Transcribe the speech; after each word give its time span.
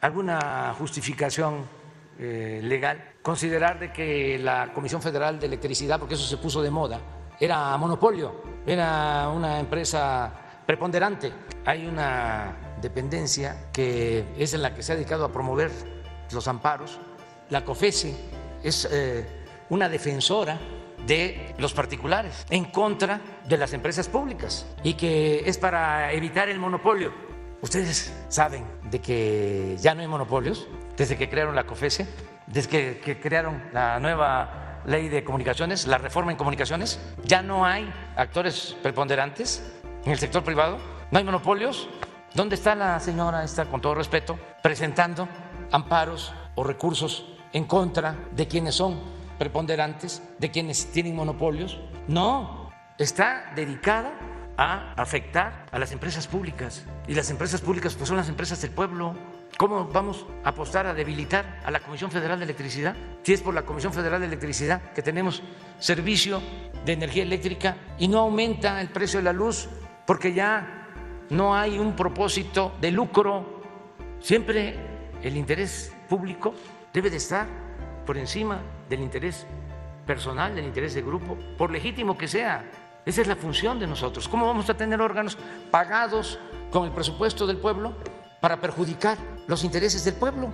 ¿Alguna 0.00 0.74
justificación 0.78 1.66
eh, 2.18 2.60
legal? 2.62 3.12
Considerar 3.22 3.78
de 3.78 3.92
que 3.92 4.38
la 4.38 4.72
Comisión 4.72 5.02
Federal 5.02 5.38
de 5.38 5.46
Electricidad, 5.46 5.98
porque 5.98 6.14
eso 6.14 6.24
se 6.24 6.36
puso 6.38 6.62
de 6.62 6.70
moda, 6.70 7.00
era 7.38 7.76
monopolio, 7.76 8.42
era 8.66 9.28
una 9.28 9.60
empresa 9.60 10.32
preponderante. 10.66 11.32
Hay 11.64 11.86
una 11.86 12.76
dependencia 12.80 13.70
que 13.72 14.24
es 14.38 14.54
en 14.54 14.62
la 14.62 14.74
que 14.74 14.82
se 14.82 14.92
ha 14.92 14.96
dedicado 14.96 15.24
a 15.24 15.32
promover 15.32 15.70
los 16.32 16.48
amparos. 16.48 16.98
La 17.50 17.64
COFESE 17.64 18.14
es 18.62 18.88
eh, 18.90 19.26
una 19.70 19.88
defensora 19.88 20.58
de 21.06 21.54
los 21.58 21.72
particulares 21.72 22.46
en 22.50 22.66
contra 22.66 23.20
de 23.46 23.56
las 23.56 23.72
empresas 23.72 24.08
públicas 24.08 24.66
y 24.82 24.94
que 24.94 25.42
es 25.46 25.58
para 25.58 26.12
evitar 26.12 26.48
el 26.48 26.58
monopolio. 26.58 27.12
Ustedes 27.60 28.14
saben 28.28 28.64
de 28.90 29.00
que 29.00 29.76
ya 29.80 29.94
no 29.94 30.02
hay 30.02 30.06
monopolios 30.06 30.68
desde 30.96 31.16
que 31.16 31.28
crearon 31.28 31.56
la 31.56 31.64
COFESE, 31.64 32.06
desde 32.46 32.68
que, 32.68 33.00
que 33.04 33.20
crearon 33.20 33.62
la 33.72 33.98
nueva 33.98 34.82
ley 34.86 35.08
de 35.08 35.24
comunicaciones, 35.24 35.86
la 35.86 35.98
reforma 35.98 36.30
en 36.30 36.38
comunicaciones, 36.38 37.00
ya 37.24 37.42
no 37.42 37.64
hay 37.64 37.92
actores 38.16 38.76
preponderantes 38.82 39.72
en 40.04 40.12
el 40.12 40.18
sector 40.18 40.42
privado, 40.42 40.78
no 41.10 41.18
hay 41.18 41.24
monopolios. 41.24 41.88
¿Dónde 42.34 42.54
está 42.54 42.74
la 42.74 43.00
señora 43.00 43.42
esta, 43.42 43.64
con 43.64 43.80
todo 43.80 43.94
respeto, 43.94 44.38
presentando 44.62 45.28
amparos 45.72 46.32
o 46.54 46.64
recursos 46.64 47.26
en 47.52 47.64
contra 47.64 48.14
de 48.32 48.46
quienes 48.46 48.74
son 48.74 49.17
preponderantes, 49.38 50.22
de 50.38 50.50
quienes 50.50 50.86
tienen 50.92 51.14
monopolios? 51.14 51.80
No, 52.06 52.70
está 52.98 53.52
dedicada 53.54 54.12
a 54.58 54.92
afectar 54.94 55.66
a 55.70 55.78
las 55.78 55.92
empresas 55.92 56.26
públicas. 56.26 56.84
Y 57.06 57.14
las 57.14 57.30
empresas 57.30 57.60
públicas 57.60 57.94
pues, 57.94 58.08
son 58.08 58.16
las 58.16 58.28
empresas 58.28 58.60
del 58.60 58.72
pueblo. 58.72 59.14
¿Cómo 59.56 59.86
vamos 59.86 60.26
a 60.44 60.50
apostar 60.50 60.86
a 60.86 60.94
debilitar 60.94 61.60
a 61.64 61.70
la 61.70 61.80
Comisión 61.80 62.10
Federal 62.10 62.38
de 62.38 62.44
Electricidad? 62.44 62.96
Si 63.22 63.32
es 63.32 63.40
por 63.40 63.54
la 63.54 63.62
Comisión 63.62 63.92
Federal 63.92 64.20
de 64.20 64.26
Electricidad 64.26 64.92
que 64.92 65.02
tenemos 65.02 65.42
servicio 65.78 66.42
de 66.84 66.92
energía 66.92 67.22
eléctrica 67.22 67.76
y 67.98 68.08
no 68.08 68.18
aumenta 68.18 68.80
el 68.80 68.88
precio 68.88 69.20
de 69.20 69.24
la 69.24 69.32
luz 69.32 69.68
porque 70.06 70.34
ya 70.34 70.88
no 71.30 71.54
hay 71.54 71.78
un 71.78 71.94
propósito 71.94 72.74
de 72.80 72.90
lucro. 72.90 73.62
Siempre 74.20 74.76
el 75.22 75.36
interés 75.36 75.92
público 76.08 76.54
debe 76.92 77.10
de 77.10 77.18
estar 77.18 77.67
por 78.08 78.16
encima 78.16 78.62
del 78.88 79.00
interés 79.00 79.46
personal, 80.06 80.54
del 80.54 80.64
interés 80.64 80.94
de 80.94 81.02
grupo, 81.02 81.36
por 81.58 81.70
legítimo 81.70 82.16
que 82.16 82.26
sea. 82.26 82.64
Esa 83.04 83.20
es 83.20 83.28
la 83.28 83.36
función 83.36 83.78
de 83.78 83.86
nosotros. 83.86 84.26
¿Cómo 84.28 84.46
vamos 84.46 84.70
a 84.70 84.74
tener 84.74 84.98
órganos 85.02 85.36
pagados 85.70 86.38
con 86.70 86.86
el 86.86 86.92
presupuesto 86.92 87.46
del 87.46 87.58
pueblo 87.58 87.92
para 88.40 88.62
perjudicar 88.62 89.18
los 89.46 89.62
intereses 89.62 90.06
del 90.06 90.14
pueblo? 90.14 90.50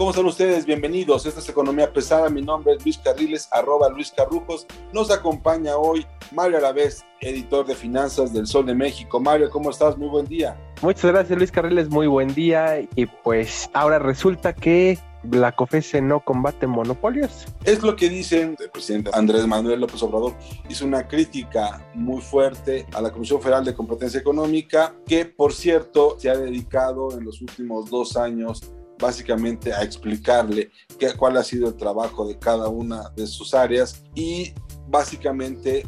¿Cómo 0.00 0.12
están 0.12 0.24
ustedes? 0.24 0.64
Bienvenidos. 0.64 1.26
Esta 1.26 1.40
es 1.40 1.48
Economía 1.50 1.92
Pesada. 1.92 2.30
Mi 2.30 2.40
nombre 2.40 2.72
es 2.72 2.82
Luis 2.82 2.96
Carriles, 2.96 3.46
arroba 3.52 3.90
Luis 3.90 4.10
Carrujos. 4.10 4.66
Nos 4.94 5.10
acompaña 5.10 5.76
hoy 5.76 6.06
Mario 6.32 6.56
Alavés, 6.56 7.04
editor 7.20 7.66
de 7.66 7.74
finanzas 7.74 8.32
del 8.32 8.46
Sol 8.46 8.64
de 8.64 8.74
México. 8.74 9.20
Mario, 9.20 9.50
¿cómo 9.50 9.68
estás? 9.68 9.98
Muy 9.98 10.08
buen 10.08 10.24
día. 10.24 10.58
Muchas 10.80 11.04
gracias 11.04 11.36
Luis 11.36 11.52
Carriles, 11.52 11.90
muy 11.90 12.06
buen 12.06 12.32
día. 12.32 12.80
Y 12.96 13.04
pues 13.04 13.68
ahora 13.74 13.98
resulta 13.98 14.54
que 14.54 14.98
la 15.30 15.52
COFESE 15.52 16.00
no 16.00 16.20
combate 16.20 16.66
monopolios. 16.66 17.44
Es 17.64 17.82
lo 17.82 17.94
que 17.94 18.08
dicen 18.08 18.56
el 18.58 18.70
presidente 18.70 19.10
Andrés 19.12 19.46
Manuel 19.46 19.80
López 19.80 20.02
Obrador. 20.02 20.32
Hizo 20.70 20.86
una 20.86 21.06
crítica 21.06 21.86
muy 21.92 22.22
fuerte 22.22 22.86
a 22.94 23.02
la 23.02 23.12
Comisión 23.12 23.42
Federal 23.42 23.66
de 23.66 23.74
Competencia 23.74 24.18
Económica, 24.18 24.94
que 25.06 25.26
por 25.26 25.52
cierto 25.52 26.18
se 26.18 26.30
ha 26.30 26.38
dedicado 26.38 27.18
en 27.18 27.26
los 27.26 27.42
últimos 27.42 27.90
dos 27.90 28.16
años 28.16 28.62
básicamente 29.00 29.72
a 29.72 29.82
explicarle 29.82 30.70
cuál 31.16 31.36
ha 31.36 31.42
sido 31.42 31.68
el 31.68 31.76
trabajo 31.76 32.26
de 32.26 32.38
cada 32.38 32.68
una 32.68 33.10
de 33.16 33.26
sus 33.26 33.54
áreas 33.54 34.02
y 34.14 34.52
básicamente 34.88 35.86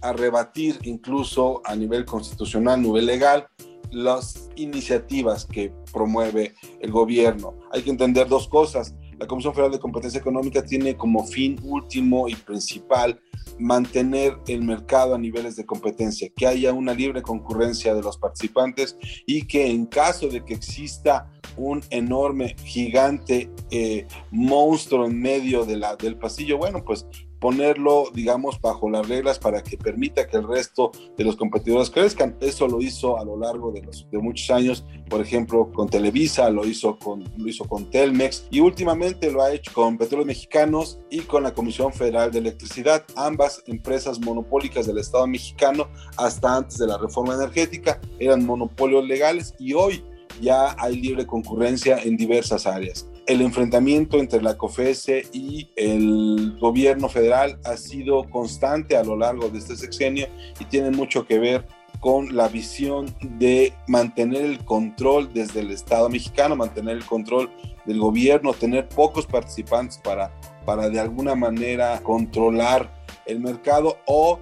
a 0.00 0.12
rebatir 0.12 0.78
incluso 0.82 1.60
a 1.64 1.74
nivel 1.74 2.04
constitucional, 2.04 2.74
a 2.74 2.82
nivel 2.82 3.06
legal, 3.06 3.48
las 3.90 4.50
iniciativas 4.56 5.44
que 5.46 5.72
promueve 5.92 6.54
el 6.80 6.90
gobierno. 6.90 7.54
Hay 7.72 7.82
que 7.82 7.90
entender 7.90 8.28
dos 8.28 8.48
cosas. 8.48 8.94
La 9.18 9.26
Comisión 9.26 9.54
Federal 9.54 9.72
de 9.72 9.80
Competencia 9.80 10.20
Económica 10.20 10.62
tiene 10.62 10.96
como 10.96 11.24
fin 11.24 11.58
último 11.64 12.28
y 12.28 12.34
principal 12.34 13.20
mantener 13.58 14.38
el 14.46 14.62
mercado 14.62 15.14
a 15.14 15.18
niveles 15.18 15.56
de 15.56 15.66
competencia, 15.66 16.30
que 16.36 16.46
haya 16.46 16.72
una 16.72 16.94
libre 16.94 17.22
concurrencia 17.22 17.94
de 17.94 18.02
los 18.02 18.16
participantes 18.16 18.96
y 19.26 19.46
que 19.46 19.68
en 19.68 19.86
caso 19.86 20.28
de 20.28 20.44
que 20.44 20.54
exista 20.54 21.28
un 21.58 21.82
enorme, 21.90 22.56
gigante 22.64 23.50
eh, 23.70 24.06
monstruo 24.30 25.06
en 25.06 25.20
medio 25.20 25.64
de 25.64 25.76
la, 25.76 25.96
del 25.96 26.16
pasillo, 26.16 26.58
bueno, 26.58 26.84
pues 26.84 27.06
ponerlo, 27.40 28.04
digamos, 28.12 28.60
bajo 28.60 28.90
las 28.90 29.08
reglas 29.08 29.38
para 29.38 29.62
que 29.62 29.76
permita 29.76 30.26
que 30.26 30.36
el 30.36 30.48
resto 30.48 30.90
de 31.16 31.24
los 31.24 31.36
competidores 31.36 31.90
crezcan. 31.90 32.36
Eso 32.40 32.66
lo 32.68 32.80
hizo 32.80 33.18
a 33.18 33.24
lo 33.24 33.38
largo 33.38 33.70
de, 33.72 33.82
los, 33.82 34.06
muchos 34.12 34.50
años, 34.50 34.84
por 35.08 35.20
ejemplo, 35.20 35.70
con 35.72 35.88
Televisa, 35.88 36.50
lo 36.50 36.66
hizo 36.66 36.98
con, 36.98 37.24
lo 37.36 37.48
hizo 37.48 37.64
con 37.64 37.90
Telmex 37.90 38.48
y 38.50 38.60
últimamente 38.60 39.30
lo 39.30 39.42
ha 39.42 39.52
hecho 39.52 39.72
con 39.72 39.98
Petróleos 39.98 40.26
Mexicanos 40.26 41.00
y 41.10 41.20
con 41.20 41.42
la 41.42 41.54
Comisión 41.54 41.92
Federal 41.92 42.30
de 42.30 42.38
Electricidad, 42.38 43.04
ambas 43.16 43.62
empresas 43.66 44.20
monopólicas 44.20 44.86
del 44.86 44.98
Estado 44.98 45.26
mexicano 45.26 45.88
hasta 46.16 46.56
antes 46.56 46.78
de 46.78 46.86
la 46.86 46.98
reforma 46.98 47.34
energética, 47.34 48.00
eran 48.18 48.44
monopolios 48.44 49.06
legales 49.06 49.54
y 49.58 49.74
hoy 49.74 50.04
ya 50.40 50.74
hay 50.78 50.96
libre 50.96 51.26
concurrencia 51.26 51.98
en 51.98 52.16
diversas 52.16 52.66
áreas. 52.66 53.08
El 53.26 53.42
enfrentamiento 53.42 54.18
entre 54.18 54.40
la 54.40 54.56
COFESE 54.56 55.26
y 55.32 55.68
el 55.76 56.56
gobierno 56.58 57.08
federal 57.08 57.58
ha 57.64 57.76
sido 57.76 58.24
constante 58.30 58.96
a 58.96 59.04
lo 59.04 59.16
largo 59.16 59.48
de 59.50 59.58
este 59.58 59.76
sexenio 59.76 60.26
y 60.58 60.64
tiene 60.64 60.90
mucho 60.90 61.26
que 61.26 61.38
ver 61.38 61.66
con 62.00 62.34
la 62.36 62.48
visión 62.48 63.14
de 63.38 63.72
mantener 63.86 64.44
el 64.44 64.64
control 64.64 65.30
desde 65.32 65.60
el 65.60 65.70
Estado 65.72 66.08
mexicano, 66.08 66.56
mantener 66.56 66.96
el 66.96 67.04
control 67.04 67.50
del 67.84 67.98
gobierno, 67.98 68.52
tener 68.54 68.88
pocos 68.88 69.26
participantes 69.26 69.98
para, 69.98 70.32
para 70.64 70.88
de 70.88 71.00
alguna 71.00 71.34
manera 71.34 72.00
controlar 72.02 72.92
el 73.26 73.40
mercado 73.40 73.98
o 74.06 74.38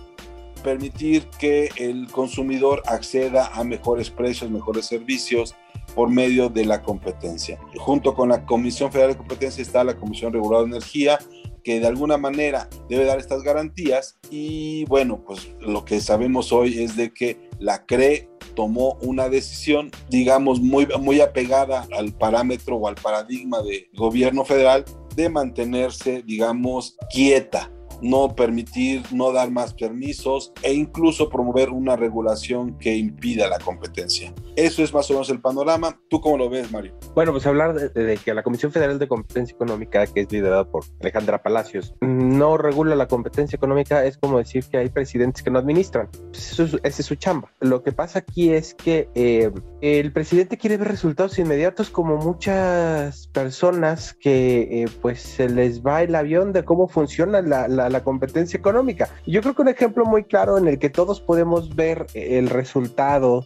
permitir 0.63 1.29
que 1.39 1.71
el 1.77 2.09
consumidor 2.11 2.83
acceda 2.87 3.51
a 3.55 3.63
mejores 3.63 4.11
precios, 4.11 4.51
mejores 4.51 4.87
servicios, 4.87 5.55
por 5.97 6.11
medio 6.11 6.51
de 6.51 6.67
la 6.67 6.83
competencia. 6.83 7.59
Junto 7.79 8.15
con 8.15 8.29
la 8.29 8.45
Comisión 8.45 8.93
Federal 8.93 9.13
de 9.13 9.17
Competencia 9.17 9.63
está 9.63 9.83
la 9.83 9.97
Comisión 9.97 10.33
Reguladora 10.33 10.69
de 10.69 10.77
Energía, 10.77 11.19
que 11.65 11.81
de 11.81 11.87
alguna 11.87 12.19
manera 12.19 12.69
debe 12.89 13.07
dar 13.07 13.19
estas 13.19 13.43
garantías 13.43 14.19
y 14.31 14.85
bueno, 14.85 15.25
pues 15.27 15.51
lo 15.59 15.85
que 15.85 16.01
sabemos 16.01 16.53
hoy 16.53 16.81
es 16.81 16.97
de 16.97 17.13
que 17.13 17.49
la 17.59 17.87
CRE 17.87 18.29
tomó 18.55 18.99
una 19.01 19.29
decisión, 19.29 19.91
digamos, 20.11 20.61
muy, 20.61 20.87
muy 21.01 21.21
apegada 21.21 21.89
al 21.97 22.13
parámetro 22.13 22.77
o 22.77 22.89
al 22.89 22.95
paradigma 22.95 23.63
de 23.63 23.89
gobierno 23.97 24.45
federal 24.45 24.85
de 25.17 25.31
mantenerse, 25.31 26.23
digamos, 26.23 26.97
quieta, 27.11 27.73
no 28.03 28.35
permitir, 28.37 29.03
no 29.13 29.33
dar 29.33 29.51
más 29.51 29.73
permisos 29.73 30.53
e 30.63 30.75
incluso 30.75 31.31
promover 31.31 31.71
una 31.71 31.97
regulación 31.97 32.77
que 32.79 32.95
impida 32.95 33.49
la 33.49 33.59
competencia. 33.59 34.33
Eso 34.57 34.83
es 34.83 34.95
más 34.95 35.11
o 35.11 35.13
menos 35.13 35.29
el 35.29 35.39
panorama. 35.39 36.01
¿Tú 36.09 36.19
cómo 36.23 36.39
lo 36.39 36.49
ves, 36.49 36.73
Mario? 36.73 36.95
Bueno, 37.15 37.31
pues 37.31 37.47
hablar 37.47 37.75
de, 37.75 38.17
que 38.17 38.33
la 38.33 38.43
Comisión 38.43 38.73
Federal 38.73 38.99
de 38.99 39.07
Competencia 39.07 39.55
Económica, 39.55 40.07
que 40.07 40.21
es 40.21 40.33
liderada 40.33 40.65
por 40.65 40.83
Alejandra 41.03 41.43
Palacios, 41.43 41.95
no 42.01 42.57
regula 42.57 42.97
la 42.97 43.07
competencia 43.07 43.57
económica 43.57 44.03
es 44.07 44.17
como 44.17 44.39
decir 44.39 44.65
que 44.65 44.79
hay 44.79 44.89
presidentes 44.89 45.43
que 45.43 45.51
no 45.51 45.59
administran. 45.59 46.09
Pues 46.31 46.53
eso 46.53 46.65
esa 46.83 47.03
es 47.03 47.07
su 47.07 47.17
chamba. 47.17 47.53
Lo 47.61 47.83
que 47.83 47.93
pasa 47.93 48.21
aquí 48.21 48.51
es 48.51 48.75
que 48.75 49.11
eh, 49.15 49.53
el 49.83 50.11
presidente 50.13 50.57
quiere 50.57 50.79
ver 50.79 50.89
resultados 50.89 51.39
inmediatos 51.39 51.91
como 51.91 52.17
muchas 52.17 53.27
personas 53.29 54.15
que 54.15 54.85
eh, 54.85 54.87
pues 55.03 55.21
se 55.21 55.51
les 55.51 55.83
va 55.83 56.03
el 56.03 56.15
avión 56.15 56.55
de 56.55 56.65
cómo 56.65 56.89
funciona 56.89 57.43
la, 57.43 57.69
la, 57.69 57.91
la 57.91 58.03
competencia 58.03 58.57
económica. 58.57 59.11
Yo 59.27 59.43
creo 59.43 59.55
que 59.55 59.63
un 59.63 59.69
ejemplo 59.69 60.07
muy 60.07 60.25
claro 60.25 60.57
en 60.57 60.67
el 60.67 60.79
que 60.79 60.89
todos 60.89 61.21
podemos 61.21 61.77
ver 61.77 62.07
el 62.15 62.49
resultado 62.49 63.45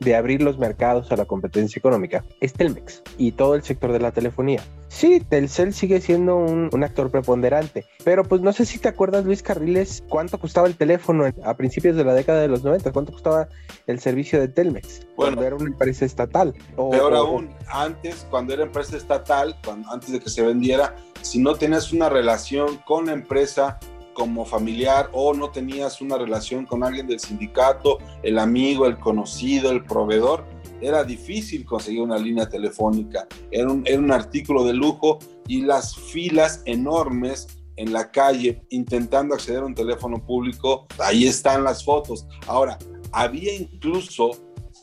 de 0.00 0.16
abrir 0.16 0.42
los 0.42 0.58
mercados 0.58 1.12
a 1.12 1.16
la 1.16 1.26
competencia 1.26 1.78
económica 1.78 2.24
es 2.40 2.52
Telmex 2.54 3.02
y 3.18 3.32
todo 3.32 3.54
el 3.54 3.62
sector 3.62 3.92
de 3.92 4.00
la 4.00 4.12
telefonía. 4.12 4.62
Sí, 4.88 5.20
Telcel 5.20 5.72
sigue 5.72 6.00
siendo 6.00 6.36
un, 6.36 6.82
actor 6.82 7.10
preponderante, 7.10 7.84
pero 8.04 8.24
pues 8.24 8.40
no 8.40 8.52
sé 8.52 8.64
si 8.64 8.78
te 8.78 8.88
acuerdas, 8.88 9.24
Luis 9.24 9.42
Carriles, 9.42 10.02
cuánto 10.08 10.38
costaba 10.38 10.66
el 10.66 10.76
teléfono 10.76 11.26
a 11.44 11.54
principios 11.54 11.94
de 11.94 12.04
la 12.04 12.14
década 12.14 12.40
de 12.40 12.48
los 12.48 12.64
90, 12.64 12.90
cuánto 12.90 13.12
costaba 13.12 13.48
el 13.86 14.00
servicio 14.00 14.40
de 14.40 14.48
Telmex 14.48 15.06
bueno, 15.14 15.36
cuando 15.36 15.44
era 15.44 15.56
una 15.56 15.70
empresa 15.70 16.04
estatal. 16.06 16.54
peor 16.74 17.14
aún, 17.14 17.50
antes, 17.68 18.26
cuando 18.30 18.54
era 18.54 18.64
empresa 18.64 18.96
estatal, 18.96 19.56
antes 19.90 20.10
de 20.10 20.20
que 20.20 20.30
se 20.30 20.42
vendiera, 20.42 20.96
si 21.20 21.38
no 21.38 21.54
tenías 21.54 21.92
una 21.92 22.08
relación 22.08 22.78
con 22.78 23.06
la 23.06 23.12
empresa, 23.12 23.78
como 24.14 24.44
familiar 24.44 25.08
o 25.12 25.34
no 25.34 25.50
tenías 25.50 26.00
una 26.00 26.18
relación 26.18 26.66
con 26.66 26.84
alguien 26.84 27.06
del 27.06 27.20
sindicato, 27.20 27.98
el 28.22 28.38
amigo, 28.38 28.86
el 28.86 28.98
conocido, 28.98 29.70
el 29.70 29.84
proveedor, 29.84 30.44
era 30.80 31.04
difícil 31.04 31.64
conseguir 31.64 32.02
una 32.02 32.18
línea 32.18 32.48
telefónica. 32.48 33.26
Era 33.50 33.70
un, 33.70 33.82
era 33.86 33.98
un 33.98 34.12
artículo 34.12 34.64
de 34.64 34.72
lujo 34.72 35.18
y 35.46 35.62
las 35.62 35.96
filas 35.96 36.62
enormes 36.64 37.48
en 37.76 37.92
la 37.92 38.10
calle 38.10 38.62
intentando 38.70 39.34
acceder 39.34 39.62
a 39.62 39.66
un 39.66 39.74
teléfono 39.74 40.24
público, 40.24 40.86
ahí 40.98 41.26
están 41.26 41.64
las 41.64 41.82
fotos. 41.82 42.26
Ahora, 42.46 42.78
había 43.12 43.54
incluso 43.54 44.32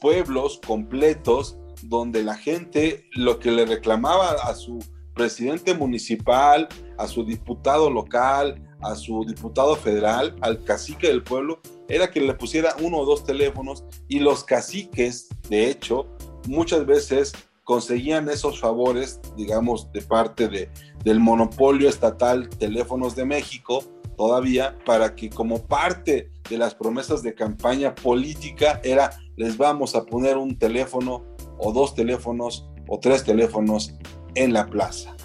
pueblos 0.02 0.60
completos 0.66 1.58
donde 1.84 2.24
la 2.24 2.36
gente 2.36 3.06
lo 3.14 3.40
que 3.40 3.52
le 3.52 3.66
reclamaba 3.66 4.32
a 4.32 4.56
su 4.56 4.80
presidente 5.14 5.74
municipal, 5.74 6.68
a 6.98 7.08
su 7.08 7.24
diputado 7.24 7.90
local, 7.90 8.67
a 8.82 8.96
su 8.96 9.26
diputado 9.26 9.76
federal, 9.76 10.36
al 10.42 10.64
cacique 10.64 11.08
del 11.08 11.24
pueblo, 11.24 11.60
era 11.88 12.12
que 12.12 12.22
le 12.22 12.34
pusiera 12.34 12.76
uno 12.82 12.98
o 13.00 13.06
dos 13.06 13.24
teléfonos 13.24 13.84
y 14.08 14.20
los 14.20 14.44
caciques, 14.44 15.30
de 15.50 15.70
hecho, 15.70 16.08
muchas 16.48 16.86
veces 16.86 17.34
conseguían 17.64 18.30
esos 18.30 18.60
favores, 18.60 19.20
digamos, 19.36 19.92
de 19.92 20.02
parte 20.02 20.48
de, 20.48 20.70
del 21.04 21.20
monopolio 21.20 21.90
estatal 21.90 22.50
Teléfonos 22.50 23.16
de 23.16 23.26
México, 23.26 23.84
todavía, 24.16 24.78
para 24.86 25.16
que 25.16 25.30
como 25.30 25.62
parte 25.66 26.32
de 26.50 26.58
las 26.58 26.76
promesas 26.76 27.24
de 27.24 27.36
campaña 27.36 27.94
política 27.94 28.80
era, 28.84 29.12
les 29.36 29.58
vamos 29.58 29.96
a 29.96 30.06
poner 30.06 30.38
un 30.38 30.58
teléfono 30.58 31.26
o 31.58 31.74
dos 31.74 31.94
teléfonos 31.94 32.70
o 32.88 33.00
tres 33.00 33.26
teléfonos 33.26 33.94
en 34.36 34.54
la 34.54 34.66
plaza 34.68 35.17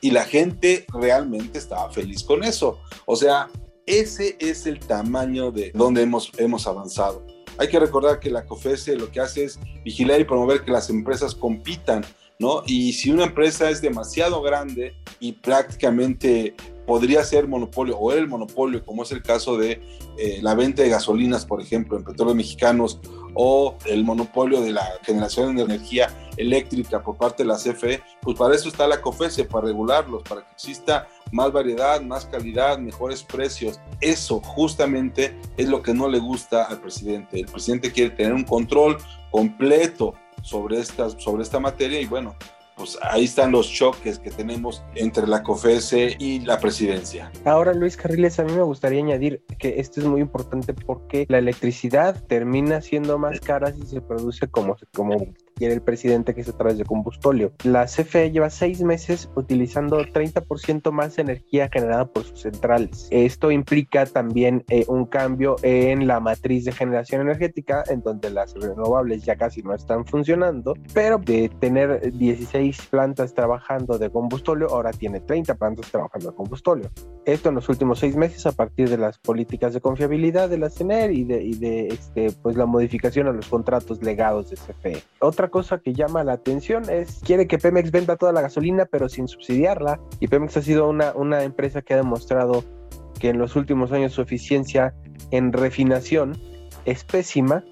y 0.00 0.10
la 0.10 0.24
gente 0.24 0.86
realmente 0.92 1.58
estaba 1.58 1.90
feliz 1.90 2.22
con 2.22 2.44
eso. 2.44 2.80
O 3.06 3.16
sea, 3.16 3.48
ese 3.86 4.36
es 4.38 4.66
el 4.66 4.80
tamaño 4.80 5.50
de 5.50 5.72
donde 5.74 6.02
hemos, 6.02 6.30
hemos 6.38 6.66
avanzado. 6.66 7.26
Hay 7.58 7.68
que 7.68 7.80
recordar 7.80 8.20
que 8.20 8.30
la 8.30 8.46
COFESE 8.46 8.96
lo 8.96 9.10
que 9.10 9.20
hace 9.20 9.44
es 9.44 9.58
vigilar 9.84 10.20
y 10.20 10.24
promover 10.24 10.64
que 10.64 10.70
las 10.70 10.90
empresas 10.90 11.34
compitan, 11.34 12.04
¿no? 12.38 12.62
Y 12.66 12.92
si 12.92 13.10
una 13.10 13.24
empresa 13.24 13.68
es 13.70 13.80
demasiado 13.80 14.42
grande 14.42 14.94
y 15.18 15.32
prácticamente 15.32 16.54
podría 16.86 17.24
ser 17.24 17.48
monopolio 17.48 17.98
o 17.98 18.12
era 18.12 18.20
el 18.20 18.28
monopolio, 18.28 18.84
como 18.84 19.02
es 19.02 19.12
el 19.12 19.22
caso 19.22 19.58
de 19.58 19.80
eh, 20.18 20.38
la 20.40 20.54
venta 20.54 20.82
de 20.82 20.88
gasolinas, 20.88 21.44
por 21.44 21.60
ejemplo, 21.60 21.98
en 21.98 22.04
petróleos 22.04 22.36
mexicanos, 22.36 23.00
o 23.40 23.76
el 23.86 24.02
monopolio 24.02 24.60
de 24.60 24.72
la 24.72 24.84
generación 25.02 25.54
de 25.54 25.62
energía 25.62 26.12
eléctrica 26.36 27.00
por 27.00 27.16
parte 27.16 27.44
de 27.44 27.48
la 27.48 27.56
CFE, 27.56 28.02
pues 28.20 28.36
para 28.36 28.56
eso 28.56 28.68
está 28.68 28.88
la 28.88 29.00
COFESE, 29.00 29.44
para 29.44 29.66
regularlos, 29.66 30.24
para 30.24 30.40
que 30.42 30.50
exista 30.50 31.06
más 31.30 31.52
variedad, 31.52 32.00
más 32.00 32.26
calidad, 32.26 32.78
mejores 32.78 33.22
precios. 33.22 33.78
Eso 34.00 34.40
justamente 34.40 35.38
es 35.56 35.68
lo 35.68 35.82
que 35.82 35.94
no 35.94 36.08
le 36.08 36.18
gusta 36.18 36.64
al 36.64 36.80
presidente. 36.80 37.38
El 37.38 37.46
presidente 37.46 37.92
quiere 37.92 38.10
tener 38.10 38.32
un 38.32 38.42
control 38.42 38.98
completo 39.30 40.14
sobre 40.42 40.84
sobre 40.84 41.42
esta 41.44 41.60
materia 41.60 42.00
y 42.00 42.06
bueno, 42.06 42.34
pues 42.78 42.96
ahí 43.02 43.24
están 43.24 43.52
los 43.52 43.68
choques 43.70 44.18
que 44.18 44.30
tenemos 44.30 44.82
entre 44.94 45.26
la 45.26 45.42
COFESE 45.42 46.16
y 46.18 46.40
la 46.40 46.60
presidencia. 46.60 47.30
Ahora, 47.44 47.74
Luis 47.74 47.96
Carriles, 47.96 48.38
a 48.38 48.44
mí 48.44 48.52
me 48.52 48.62
gustaría 48.62 49.00
añadir 49.00 49.42
que 49.58 49.80
esto 49.80 50.00
es 50.00 50.06
muy 50.06 50.20
importante 50.20 50.72
porque 50.72 51.26
la 51.28 51.38
electricidad 51.38 52.24
termina 52.26 52.80
siendo 52.80 53.18
más 53.18 53.40
cara 53.40 53.72
si 53.72 53.82
se 53.82 54.00
produce 54.00 54.46
como, 54.46 54.76
como 54.94 55.16
quiere 55.58 55.74
el 55.74 55.82
presidente 55.82 56.34
que 56.34 56.44
se 56.44 56.50
a 56.50 56.56
través 56.56 56.78
de 56.78 56.84
combustóleo. 56.84 57.52
La 57.64 57.84
CFE 57.84 58.30
lleva 58.30 58.48
seis 58.48 58.80
meses 58.82 59.28
utilizando 59.34 60.00
30% 60.00 60.90
más 60.92 61.18
energía 61.18 61.68
generada 61.72 62.06
por 62.06 62.24
sus 62.24 62.40
centrales. 62.40 63.08
Esto 63.10 63.50
implica 63.50 64.06
también 64.06 64.64
eh, 64.68 64.84
un 64.88 65.04
cambio 65.06 65.56
en 65.62 66.06
la 66.06 66.20
matriz 66.20 66.64
de 66.64 66.72
generación 66.72 67.20
energética, 67.20 67.82
en 67.88 68.02
donde 68.02 68.30
las 68.30 68.54
renovables 68.54 69.24
ya 69.24 69.36
casi 69.36 69.62
no 69.62 69.74
están 69.74 70.06
funcionando, 70.06 70.74
pero 70.94 71.18
de 71.18 71.48
tener 71.60 72.12
16 72.12 72.86
plantas 72.86 73.34
trabajando 73.34 73.98
de 73.98 74.10
combustóleo, 74.10 74.68
ahora 74.68 74.92
tiene 74.92 75.20
30 75.20 75.54
plantas 75.56 75.90
trabajando 75.90 76.30
de 76.30 76.36
combustóleo. 76.36 76.90
Esto 77.24 77.48
en 77.48 77.56
los 77.56 77.68
últimos 77.68 77.98
seis 77.98 78.16
meses 78.16 78.46
a 78.46 78.52
partir 78.52 78.88
de 78.88 78.96
las 78.96 79.18
políticas 79.18 79.74
de 79.74 79.80
confiabilidad 79.80 80.48
de 80.48 80.58
la 80.58 80.70
CENER 80.70 81.10
y 81.12 81.24
de, 81.24 81.42
y 81.42 81.54
de 81.54 81.88
este, 81.88 82.32
pues, 82.42 82.56
la 82.56 82.66
modificación 82.66 83.26
a 83.26 83.32
los 83.32 83.48
contratos 83.48 84.02
legados 84.02 84.50
de 84.50 84.56
CFE. 84.56 85.02
Otra 85.20 85.47
cosa 85.48 85.78
que 85.78 85.92
llama 85.92 86.24
la 86.24 86.34
atención 86.34 86.88
es, 86.90 87.20
quiere 87.24 87.46
que 87.46 87.58
Pemex 87.58 87.90
venda 87.90 88.16
toda 88.16 88.32
la 88.32 88.42
gasolina 88.42 88.86
pero 88.86 89.08
sin 89.08 89.28
subsidiarla. 89.28 90.00
Y 90.20 90.28
Pemex 90.28 90.56
ha 90.56 90.62
sido 90.62 90.88
una, 90.88 91.12
una 91.14 91.44
empresa 91.44 91.82
que 91.82 91.94
ha 91.94 91.98
demostrado 91.98 92.64
que 93.18 93.30
en 93.30 93.38
los 93.38 93.56
últimos 93.56 93.92
años 93.92 94.12
su 94.12 94.22
eficiencia 94.22 94.94
en 95.30 95.52
refinación 95.52 96.36
es 96.84 97.04
pésima. 97.04 97.64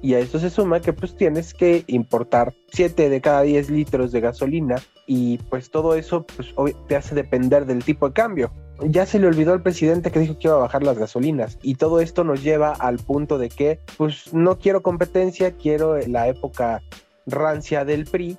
Y 0.00 0.14
a 0.14 0.20
eso 0.20 0.38
se 0.38 0.50
suma 0.50 0.80
que 0.80 0.92
pues 0.92 1.16
tienes 1.16 1.52
que 1.52 1.82
importar 1.88 2.54
7 2.68 3.08
de 3.08 3.20
cada 3.20 3.42
10 3.42 3.70
litros 3.70 4.12
de 4.12 4.20
gasolina 4.20 4.76
y 5.06 5.38
pues 5.50 5.70
todo 5.70 5.94
eso 5.94 6.24
pues, 6.24 6.54
te 6.86 6.94
hace 6.94 7.16
depender 7.16 7.66
del 7.66 7.82
tipo 7.82 8.06
de 8.06 8.12
cambio 8.14 8.52
ya 8.86 9.06
se 9.06 9.18
le 9.18 9.26
olvidó 9.26 9.52
al 9.52 9.62
presidente 9.62 10.10
que 10.10 10.20
dijo 10.20 10.38
que 10.38 10.48
iba 10.48 10.56
a 10.56 10.60
bajar 10.60 10.82
las 10.82 10.98
gasolinas 10.98 11.58
y 11.62 11.74
todo 11.74 12.00
esto 12.00 12.24
nos 12.24 12.42
lleva 12.42 12.72
al 12.72 12.98
punto 12.98 13.38
de 13.38 13.48
que 13.48 13.80
pues 13.96 14.32
no 14.32 14.58
quiero 14.58 14.82
competencia, 14.82 15.52
quiero 15.52 15.98
la 16.06 16.28
época 16.28 16.82
rancia 17.26 17.84
del 17.84 18.04
PRI, 18.04 18.38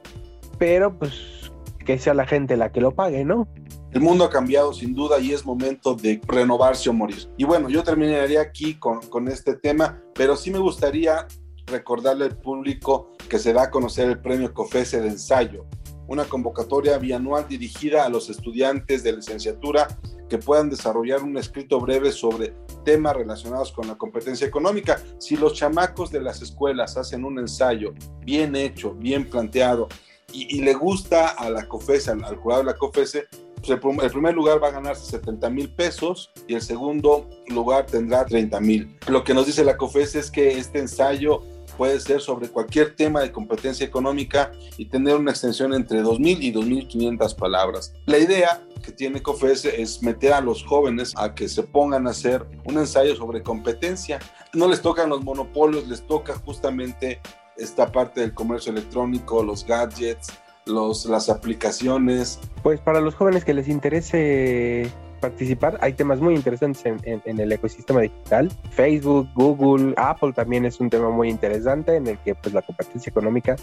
pero 0.58 0.98
pues 0.98 1.52
que 1.86 1.98
sea 1.98 2.14
la 2.14 2.26
gente 2.26 2.58
la 2.58 2.72
que 2.72 2.82
lo 2.82 2.92
pague, 2.92 3.26
¿no? 3.26 3.48
El 3.92 4.02
mundo 4.02 4.24
ha 4.24 4.30
cambiado 4.30 4.72
sin 4.72 4.94
duda 4.94 5.20
y 5.20 5.34
es 5.34 5.46
momento 5.46 5.96
de 5.96 6.22
renovarse 6.28 6.90
o 6.90 6.94
morir. 6.94 7.28
Y 7.38 7.44
bueno, 7.44 7.70
yo 7.70 7.84
terminaría 7.84 8.42
aquí 8.42 8.76
con, 8.76 9.02
con 9.10 9.28
este 9.28 9.56
tema, 9.56 10.00
pero 10.14 10.36
sí 10.36 10.52
me 10.52 10.60
gustaría 10.60 11.26
recordarle 11.66 12.26
al 12.26 12.38
público 12.38 13.14
que 13.28 13.40
se 13.40 13.54
da 13.54 13.64
a 13.64 13.72
conocer 13.72 14.08
el 14.10 14.20
premio 14.20 14.54
COFESE 14.54 15.02
de 15.02 15.08
ensayo, 15.08 15.66
una 16.08 16.26
convocatoria 16.26 16.98
bianual 17.00 17.48
dirigida 17.48 18.06
a 18.06 18.10
los 18.10 18.30
estudiantes 18.30 19.02
de 19.04 19.14
licenciatura 19.14 19.88
que 20.30 20.38
puedan 20.38 20.70
desarrollar 20.70 21.24
un 21.24 21.38
escrito 21.38 21.80
breve 21.80 22.12
sobre 22.12 22.54
temas 22.86 23.16
relacionados 23.16 23.72
con 23.72 23.88
la 23.88 23.96
competencia 23.96 24.48
económica. 24.48 25.02
Si 25.18 25.36
los 25.36 25.54
chamacos 25.54 26.12
de 26.12 26.22
las 26.22 26.42
escuelas 26.42 26.96
hacen 26.98 27.26
un 27.26 27.40
ensayo 27.40 27.94
bien 28.24 28.56
hecho, 28.56 28.94
bien 28.94 29.30
planteado, 29.30 29.90
y, 30.32 30.62
le 30.62 30.76
gusta 30.76 31.30
a 31.30 31.50
la 31.50 31.68
COFESE, 31.68 32.12
al, 32.12 32.36
jurado 32.36 32.62
de 32.62 32.68
la 32.68 32.76
COFESE, 32.76 33.28
pues 33.56 33.70
el, 33.70 34.12
primer 34.12 34.36
lugar 34.36 34.62
va 34.64 34.68
a 34.68 34.72
ganarse 34.72 35.10
70 35.10 35.50
mil 35.50 35.74
pesos 35.74 36.32
y 36.48 36.54
el 36.54 36.62
segundo 36.62 37.28
lugar 37.48 37.88
tendrá 37.88 38.26
30 38.26 38.60
mil. 38.60 38.96
Lo 39.08 39.24
que 39.24 39.34
nos 39.34 39.48
dice 39.48 39.64
la 39.64 39.76
COFESE 39.76 40.20
es 40.20 40.32
que 40.32 40.58
este 40.58 40.80
ensayo 40.80 41.42
puede 41.78 42.00
ser 42.00 42.22
sobre 42.22 42.50
cualquier 42.50 42.96
tema 42.96 43.22
de 43.22 43.32
competencia 43.32 43.86
económica 43.86 44.52
y 44.78 44.86
tener 44.86 45.16
una 45.16 45.32
extensión 45.32 45.74
entre 45.74 46.02
2.000 46.02 46.38
y 46.42 46.54
2.500 46.54 47.36
palabras. 47.36 47.94
La 48.06 48.18
idea 48.18 48.62
que 48.80 48.92
tiene 48.92 49.22
COFESE 49.22 49.82
es 49.82 50.02
meter 50.02 50.34
a 50.34 50.42
los 50.42 50.64
jóvenes 50.64 51.14
a 51.18 51.36
que 51.36 51.48
se 51.48 51.64
pongan 51.64 52.08
a 52.08 52.12
hacer 52.12 52.46
un 52.66 52.78
ensayo 52.78 53.16
sobre 53.16 53.44
competencia. 53.44 54.20
No 54.54 54.68
les 54.68 54.82
tocan 54.82 55.10
los 55.10 55.24
monopolios, 55.24 55.88
les 55.88 56.02
toca 56.06 56.36
justamente 56.36 57.22
esta 57.58 57.92
parte 57.92 58.22
del 58.22 58.34
comercio 58.34 58.72
electrónico, 58.72 59.44
los 59.44 59.66
gadgets, 59.66 60.28
los, 60.66 61.06
las 61.06 61.30
aplicaciones. 61.30 62.40
Pues 62.64 62.80
para 62.80 63.02
los 63.02 63.16
jóvenes 63.16 63.46
que 63.46 63.54
les 63.54 63.68
interese 63.68 64.92
participar. 65.20 65.78
Hay 65.82 65.94
temas 65.94 66.20
muy 66.20 66.36
interesantes 66.36 66.84
en, 66.86 67.40
el 67.40 67.52
ecosistema 67.52 68.02
digital. 68.02 68.52
Facebook, 68.72 69.28
Google, 69.36 69.94
Apple 69.98 70.34
también 70.34 70.66
es 70.66 70.80
un 70.80 70.90
tema 70.90 71.10
muy 71.10 71.30
interesante 71.30 71.96
en 71.96 72.08
el 72.08 72.18
que 72.20 72.36
pues 72.36 72.54
la 72.54 72.62
competencia 72.62 73.10
económica 73.10 73.56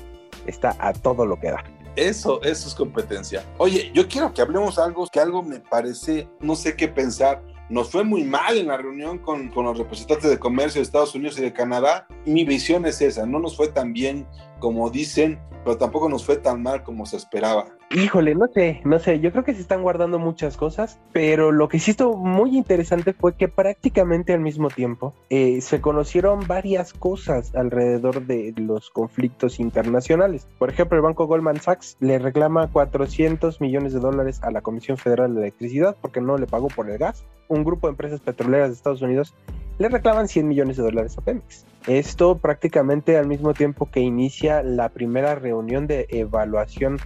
está 0.46 0.76
a 0.78 0.92
todo 0.92 1.26
lo 1.26 1.38
que 1.40 1.50
da. 1.50 1.64
Eso, 1.96 2.42
eso 2.42 2.68
es 2.68 2.74
competencia. 2.74 3.44
Oye, 3.58 3.90
yo 3.94 4.06
quiero 4.06 4.32
que 4.32 4.42
hablemos 4.42 4.78
algo 4.78 5.06
que 5.06 5.18
algo 5.18 5.42
me 5.42 5.60
parece, 5.60 6.28
no 6.40 6.54
sé 6.54 6.76
qué 6.76 6.88
pensar 6.88 7.42
nos 7.68 7.90
fue 7.90 8.04
muy 8.04 8.22
mal 8.22 8.56
en 8.56 8.68
la 8.68 8.76
reunión 8.76 9.18
con, 9.18 9.48
con, 9.48 9.64
los 9.64 9.78
representantes 9.78 10.30
de 10.30 10.38
comercio 10.38 10.78
de 10.78 10.84
Estados 10.84 11.14
Unidos 11.14 11.38
y 11.38 11.42
de 11.42 11.52
Canadá. 11.52 12.06
Mi 12.24 12.44
visión 12.44 12.86
es 12.86 13.00
esa, 13.00 13.26
no 13.26 13.38
nos 13.38 13.56
fue 13.56 13.68
tan 13.68 13.92
bien 13.92 14.26
como 14.58 14.90
dicen, 14.90 15.38
pero 15.64 15.78
tampoco 15.78 16.08
nos 16.08 16.24
fue 16.24 16.36
tan 16.36 16.62
mal 16.62 16.82
como 16.82 17.06
se 17.06 17.16
esperaba. 17.16 17.66
Híjole, 17.90 18.34
no 18.34 18.48
sé, 18.52 18.80
no 18.84 18.98
sé, 18.98 19.20
yo 19.20 19.30
creo 19.30 19.44
que 19.44 19.54
se 19.54 19.60
están 19.60 19.82
guardando 19.82 20.18
muchas 20.18 20.56
cosas, 20.56 20.98
pero 21.12 21.52
lo 21.52 21.68
que 21.68 21.78
sí 21.78 21.92
estuvo 21.92 22.16
muy 22.16 22.56
interesante 22.56 23.12
fue 23.12 23.36
que 23.36 23.46
prácticamente 23.46 24.32
al 24.32 24.40
mismo 24.40 24.68
tiempo 24.70 25.14
eh, 25.30 25.60
se 25.60 25.80
conocieron 25.80 26.46
varias 26.48 26.92
cosas 26.92 27.54
alrededor 27.54 28.26
de 28.26 28.54
los 28.56 28.90
conflictos 28.90 29.60
internacionales. 29.60 30.48
Por 30.58 30.70
ejemplo, 30.70 30.96
el 30.96 31.02
banco 31.02 31.26
Goldman 31.26 31.60
Sachs 31.60 31.96
le 32.00 32.18
reclama 32.18 32.70
400 32.72 33.60
millones 33.60 33.92
de 33.92 34.00
dólares 34.00 34.40
a 34.42 34.50
la 34.50 34.62
Comisión 34.62 34.96
Federal 34.96 35.34
de 35.34 35.42
Electricidad 35.42 35.96
porque 36.00 36.20
no 36.20 36.38
le 36.38 36.46
pagó 36.46 36.66
por 36.68 36.90
el 36.90 36.98
gas. 36.98 37.24
Un 37.48 37.62
grupo 37.62 37.86
de 37.86 37.92
empresas 37.92 38.20
petroleras 38.20 38.68
de 38.68 38.74
Estados 38.74 39.02
Unidos 39.02 39.32
le 39.78 39.88
reclaman 39.88 40.28
100 40.28 40.48
millones 40.48 40.76
de 40.76 40.82
dólares 40.82 41.16
a 41.18 41.20
Pemex. 41.20 41.64
Esto 41.86 42.38
prácticamente 42.38 43.16
al 43.16 43.26
mismo 43.26 43.54
tiempo 43.54 43.90
que 43.90 44.00
inicia 44.00 44.62
la 44.62 44.88
primera 44.88 45.34
reunión 45.34 45.86
de 45.86 46.06
evaluación 46.10 46.98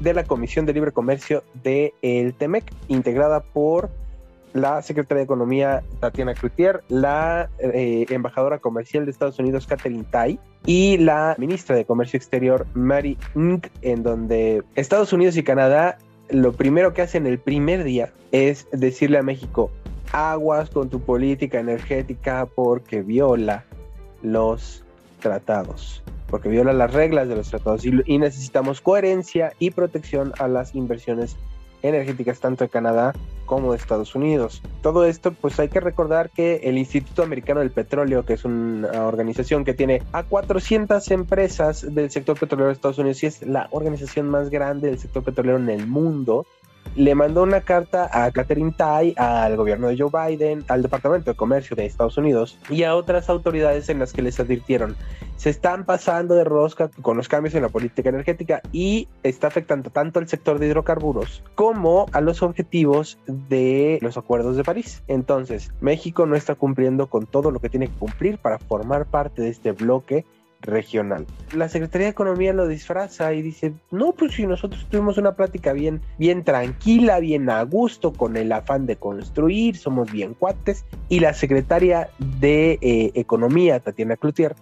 de 0.00 0.14
la 0.14 0.24
Comisión 0.24 0.66
de 0.66 0.74
Libre 0.74 0.92
Comercio 0.92 1.42
del 1.62 1.92
el 2.02 2.34
TEMEC, 2.34 2.72
integrada 2.88 3.40
por 3.40 3.90
la 4.52 4.80
secretaria 4.82 5.18
de 5.20 5.24
Economía 5.24 5.82
Tatiana 6.00 6.34
Cloutier, 6.34 6.82
la 6.88 7.50
eh, 7.58 8.06
embajadora 8.08 8.58
comercial 8.58 9.04
de 9.04 9.10
Estados 9.10 9.38
Unidos 9.38 9.66
Catherine 9.66 10.04
Tai 10.10 10.38
y 10.66 10.98
la 10.98 11.34
ministra 11.38 11.76
de 11.76 11.84
Comercio 11.84 12.16
Exterior 12.16 12.66
Mary 12.74 13.18
Ng, 13.34 13.60
en 13.82 14.02
donde 14.02 14.62
Estados 14.74 15.12
Unidos 15.12 15.36
y 15.36 15.42
Canadá 15.42 15.98
lo 16.30 16.52
primero 16.52 16.92
que 16.92 17.02
hacen 17.02 17.26
el 17.26 17.38
primer 17.38 17.84
día 17.84 18.12
es 18.32 18.68
decirle 18.72 19.18
a 19.18 19.22
México, 19.22 19.70
aguas 20.12 20.70
con 20.70 20.88
tu 20.88 21.00
política 21.00 21.60
energética 21.60 22.46
porque 22.46 23.02
viola 23.02 23.64
los 24.22 24.84
tratados, 25.20 26.02
porque 26.28 26.48
viola 26.48 26.72
las 26.72 26.92
reglas 26.92 27.28
de 27.28 27.36
los 27.36 27.50
tratados 27.50 27.84
y, 27.84 28.18
necesitamos 28.18 28.80
coherencia 28.80 29.52
y 29.58 29.70
protección 29.70 30.32
a 30.38 30.48
las 30.48 30.74
inversiones 30.74 31.36
energéticas 31.82 32.40
tanto 32.40 32.64
de 32.64 32.70
Canadá 32.70 33.12
como 33.46 33.70
de 33.72 33.78
Estados 33.78 34.14
Unidos. 34.14 34.62
Todo 34.82 35.04
esto, 35.04 35.32
pues 35.32 35.58
hay 35.60 35.68
que 35.68 35.80
recordar 35.80 36.30
que 36.30 36.56
el 36.64 36.76
Instituto 36.76 37.22
Americano 37.22 37.60
del 37.60 37.70
Petróleo, 37.70 38.24
que 38.24 38.34
es 38.34 38.44
una 38.44 39.06
organización 39.06 39.64
que 39.64 39.74
tiene 39.74 40.02
a 40.12 40.24
400 40.24 41.10
empresas 41.12 41.94
del 41.94 42.10
sector 42.10 42.38
petrolero 42.38 42.68
de 42.68 42.74
Estados 42.74 42.98
Unidos 42.98 43.22
y 43.22 43.26
es 43.26 43.42
la 43.42 43.68
organización 43.70 44.28
más 44.28 44.50
grande 44.50 44.88
del 44.88 44.98
sector 44.98 45.22
petrolero 45.22 45.56
en 45.58 45.70
el 45.70 45.86
mundo, 45.86 46.46
le 46.96 47.14
mandó 47.14 47.42
una 47.42 47.60
carta 47.60 48.08
a 48.12 48.30
Catherine 48.30 48.72
Tai, 48.76 49.14
al 49.16 49.56
gobierno 49.56 49.88
de 49.88 49.96
Joe 49.98 50.10
Biden, 50.10 50.64
al 50.68 50.82
Departamento 50.82 51.30
de 51.30 51.36
Comercio 51.36 51.76
de 51.76 51.86
Estados 51.86 52.16
Unidos 52.16 52.58
y 52.68 52.82
a 52.82 52.94
otras 52.94 53.28
autoridades 53.28 53.88
en 53.88 53.98
las 53.98 54.12
que 54.12 54.22
les 54.22 54.38
advirtieron, 54.40 54.96
se 55.36 55.50
están 55.50 55.84
pasando 55.84 56.34
de 56.34 56.44
rosca 56.44 56.90
con 57.02 57.16
los 57.16 57.28
cambios 57.28 57.54
en 57.54 57.62
la 57.62 57.68
política 57.68 58.08
energética 58.08 58.60
y 58.72 59.08
está 59.22 59.46
afectando 59.46 59.90
tanto 59.90 60.18
al 60.18 60.28
sector 60.28 60.58
de 60.58 60.66
hidrocarburos 60.66 61.42
como 61.54 62.06
a 62.12 62.20
los 62.20 62.42
objetivos 62.42 63.18
de 63.26 63.98
los 64.02 64.16
acuerdos 64.16 64.56
de 64.56 64.64
París. 64.64 65.02
Entonces, 65.06 65.72
México 65.80 66.26
no 66.26 66.36
está 66.36 66.54
cumpliendo 66.54 67.08
con 67.08 67.26
todo 67.26 67.50
lo 67.50 67.60
que 67.60 67.68
tiene 67.68 67.88
que 67.88 67.98
cumplir 67.98 68.38
para 68.38 68.58
formar 68.58 69.06
parte 69.06 69.42
de 69.42 69.50
este 69.50 69.72
bloque 69.72 70.24
regional. 70.62 71.26
La 71.52 71.68
Secretaría 71.68 72.06
de 72.06 72.12
Economía 72.12 72.52
lo 72.52 72.66
disfraza 72.66 73.32
y 73.32 73.42
dice, 73.42 73.72
no, 73.90 74.12
pues 74.12 74.34
si 74.34 74.46
nosotros 74.46 74.86
tuvimos 74.90 75.18
una 75.18 75.34
plática 75.34 75.72
bien, 75.72 76.00
bien 76.18 76.44
tranquila, 76.44 77.20
bien 77.20 77.48
a 77.50 77.62
gusto, 77.62 78.12
con 78.12 78.36
el 78.36 78.52
afán 78.52 78.86
de 78.86 78.96
construir, 78.96 79.76
somos 79.76 80.10
bien 80.10 80.34
cuates, 80.34 80.84
y 81.08 81.20
la 81.20 81.34
Secretaria 81.34 82.10
de 82.18 82.78
eh, 82.80 83.12
Economía, 83.14 83.80
Tatiana 83.80 84.16
Cloutier, 84.16 84.54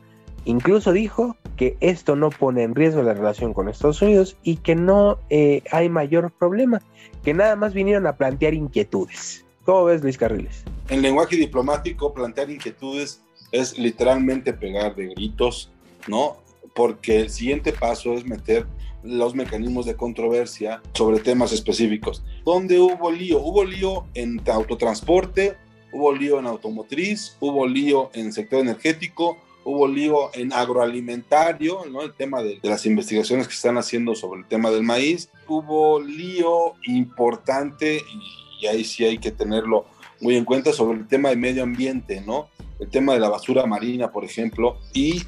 incluso 0.45 0.93
dijo 0.93 1.37
que 1.57 1.77
esto 1.81 2.17
no 2.17 2.31
pone 2.31 2.63
en 2.63 2.75
riesgo 2.75 3.03
la 3.03 3.15
relación 3.15 3.55
con 3.55 3.69
Estados 3.69 4.03
Unidos 4.03 4.37
y 4.43 4.57
que 4.57 4.75
no 4.75 5.19
eh, 5.31 5.63
hay 5.73 5.89
mayor 5.89 6.31
problema, 6.31 6.81
que 7.25 7.35
nada 7.35 7.57
más 7.57 7.75
vinieron 7.75 8.07
a 8.07 8.17
plantear 8.17 8.55
inquietudes. 8.55 9.45
¿Cómo 9.65 9.85
ves, 9.87 10.03
Luis 10.03 10.17
Carriles? 10.17 10.63
En 10.89 11.03
lenguaje 11.03 11.37
diplomático, 11.37 12.15
plantear 12.15 12.51
inquietudes 12.51 13.23
es 13.51 13.79
literalmente 13.79 14.53
pegar 14.53 14.95
de 14.95 15.09
gritos 15.09 15.73
¿no? 16.07 16.37
Porque 16.75 17.21
el 17.21 17.31
siguiente 17.31 17.73
paso 17.73 18.15
es 18.15 18.25
meter 18.25 18.67
los 19.03 19.35
mecanismos 19.35 19.87
de 19.87 19.97
controversia 19.97 20.83
sobre 20.95 21.21
temas 21.21 21.53
específicos. 21.53 22.23
¿Dónde 22.45 22.79
hubo 22.79 23.11
lío? 23.11 23.41
Hubo 23.41 23.65
lío 23.65 24.07
en 24.15 24.43
autotransporte, 24.49 25.57
hubo 25.93 26.13
lío 26.13 26.39
en 26.39 26.47
automotriz, 26.47 27.37
hubo 27.41 27.67
lío 27.67 28.11
en 28.15 28.33
sector 28.33 28.61
energético, 28.61 29.39
hubo 29.65 29.89
lío 29.89 30.31
en 30.35 30.53
agroalimentario, 30.53 31.85
¿no? 31.91 32.03
El 32.03 32.15
tema 32.15 32.43
de, 32.43 32.59
las 32.63 32.87
investigaciones 32.87 33.49
que 33.49 33.55
están 33.55 33.79
haciendo 33.79 34.15
sobre 34.15 34.41
el 34.41 34.47
tema 34.47 34.71
del 34.71 34.83
maíz. 34.83 35.31
Hubo 35.49 36.01
lío 36.01 36.75
importante, 36.85 37.97
y, 37.97 38.65
y 38.65 38.67
ahí 38.67 38.85
sí 38.85 39.05
hay 39.05 39.19
que 39.19 39.31
tenerlo 39.31 39.87
muy 40.21 40.37
en 40.37 40.45
cuenta, 40.45 40.73
sobre 40.73 40.99
el 40.99 41.09
tema 41.09 41.31
del 41.31 41.39
medio 41.39 41.63
ambiente, 41.63 42.23
¿no? 42.25 42.49
El 42.79 42.89
tema 42.89 43.15
de 43.15 43.21
la 43.21 43.29
basura 43.29 43.67
marina, 43.67 44.13
por 44.13 44.25
ejemplo, 44.25 44.79
y 44.93 45.23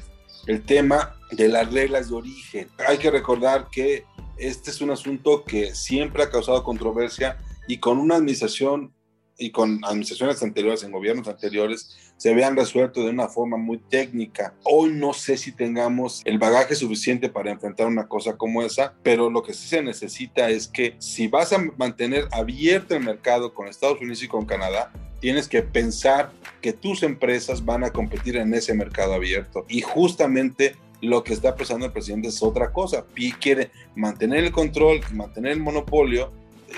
el 0.47 0.63
tema 0.63 1.15
de 1.31 1.47
las 1.47 1.71
reglas 1.71 2.09
de 2.09 2.15
origen. 2.15 2.67
Hay 2.87 2.97
que 2.97 3.11
recordar 3.11 3.67
que 3.71 4.05
este 4.37 4.71
es 4.71 4.81
un 4.81 4.91
asunto 4.91 5.43
que 5.43 5.75
siempre 5.75 6.23
ha 6.23 6.29
causado 6.29 6.63
controversia 6.63 7.37
y 7.67 7.77
con 7.77 7.97
una 7.97 8.15
administración 8.15 8.93
y 9.39 9.51
con 9.51 9.79
administraciones 9.85 10.43
anteriores, 10.43 10.83
en 10.83 10.91
gobiernos 10.91 11.27
anteriores, 11.27 12.13
se 12.17 12.33
vean 12.33 12.57
resuelto 12.57 13.01
de 13.01 13.09
una 13.09 13.29
forma 13.29 13.55
muy 13.55 13.77
técnica. 13.77 14.53
Hoy 14.65 14.91
no 14.91 15.13
sé 15.13 15.37
si 15.37 15.53
tengamos 15.53 16.21
el 16.25 16.37
bagaje 16.37 16.75
suficiente 16.75 17.29
para 17.29 17.49
enfrentar 17.49 17.87
una 17.87 18.07
cosa 18.07 18.35
como 18.35 18.61
esa, 18.61 18.93
pero 19.01 19.29
lo 19.29 19.41
que 19.41 19.53
sí 19.53 19.67
se 19.69 19.81
necesita 19.81 20.49
es 20.49 20.67
que 20.67 20.95
si 20.99 21.29
vas 21.29 21.53
a 21.53 21.59
mantener 21.77 22.27
abierto 22.31 22.95
el 22.95 23.05
mercado 23.05 23.53
con 23.53 23.69
Estados 23.69 24.01
Unidos 24.01 24.21
y 24.21 24.27
con 24.27 24.45
Canadá, 24.45 24.91
tienes 25.19 25.47
que 25.47 25.61
pensar 25.61 26.31
que 26.61 26.73
tus 26.73 27.03
empresas 27.03 27.63
van 27.63 27.83
a 27.83 27.91
competir 27.91 28.37
en 28.37 28.53
ese 28.53 28.73
mercado 28.73 29.13
abierto. 29.13 29.65
Y 29.67 29.81
justamente 29.81 30.75
lo 31.01 31.23
que 31.23 31.33
está 31.33 31.55
pensando 31.55 31.85
el 31.85 31.91
presidente 31.91 32.27
es 32.27 32.41
otra 32.43 32.71
cosa. 32.71 33.05
Y 33.15 33.31
quiere 33.33 33.71
mantener 33.95 34.43
el 34.43 34.51
control, 34.51 35.01
mantener 35.13 35.53
el 35.53 35.59
monopolio 35.59 36.31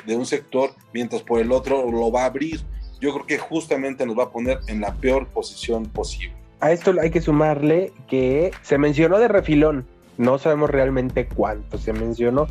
de 0.05 0.15
un 0.15 0.25
sector, 0.25 0.71
mientras 0.93 1.21
por 1.21 1.39
el 1.39 1.51
otro 1.51 1.89
lo 1.89 2.11
va 2.11 2.23
a 2.23 2.25
abrir. 2.25 2.61
Yo 2.99 3.13
creo 3.13 3.25
que 3.25 3.37
justamente 3.37 4.05
nos 4.05 4.17
va 4.17 4.25
a 4.25 4.29
poner 4.29 4.59
en 4.67 4.81
la 4.81 4.93
peor 4.93 5.27
posición 5.27 5.85
posible. 5.85 6.35
A 6.59 6.71
esto 6.71 6.93
hay 7.01 7.09
que 7.09 7.21
sumarle 7.21 7.91
que 8.07 8.51
se 8.61 8.77
mencionó 8.77 9.17
de 9.17 9.27
refilón, 9.27 9.87
no 10.19 10.37
sabemos 10.37 10.69
realmente 10.69 11.27
cuánto 11.27 11.79
se 11.79 11.91
mencionó, 11.91 12.47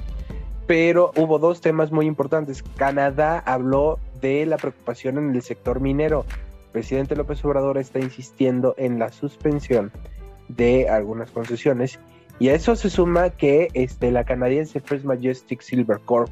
pero 0.66 1.12
hubo 1.14 1.38
dos 1.38 1.60
temas 1.60 1.92
muy 1.92 2.06
importantes. 2.06 2.64
Canadá 2.76 3.38
habló 3.38 4.00
de 4.20 4.46
la 4.46 4.56
preocupación 4.56 5.18
en 5.18 5.34
el 5.34 5.42
sector 5.42 5.80
minero. 5.80 6.24
El 6.66 6.72
presidente 6.72 7.16
López 7.16 7.44
Obrador 7.44 7.78
está 7.78 7.98
insistiendo 7.98 8.74
en 8.78 8.98
la 8.98 9.10
suspensión 9.12 9.92
de 10.48 10.88
algunas 10.88 11.30
concesiones 11.30 11.98
y 12.38 12.48
a 12.48 12.54
eso 12.54 12.74
se 12.74 12.90
suma 12.90 13.30
que 13.30 13.68
este, 13.74 14.10
la 14.10 14.24
canadiense 14.24 14.80
First 14.80 15.04
Majestic 15.04 15.60
Silver 15.60 15.98
Corp 16.04 16.30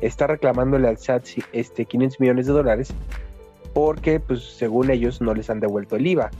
está 0.00 0.26
reclamándole 0.26 0.88
al 0.88 0.96
SAT 0.96 1.26
este, 1.52 1.84
500 1.84 2.20
millones 2.20 2.46
de 2.46 2.52
dólares 2.52 2.94
porque 3.74 4.20
pues 4.20 4.42
según 4.42 4.90
ellos 4.90 5.20
no 5.20 5.34
les 5.34 5.50
han 5.50 5.60
devuelto 5.60 5.96
el 5.96 6.06
IVA. 6.06 6.30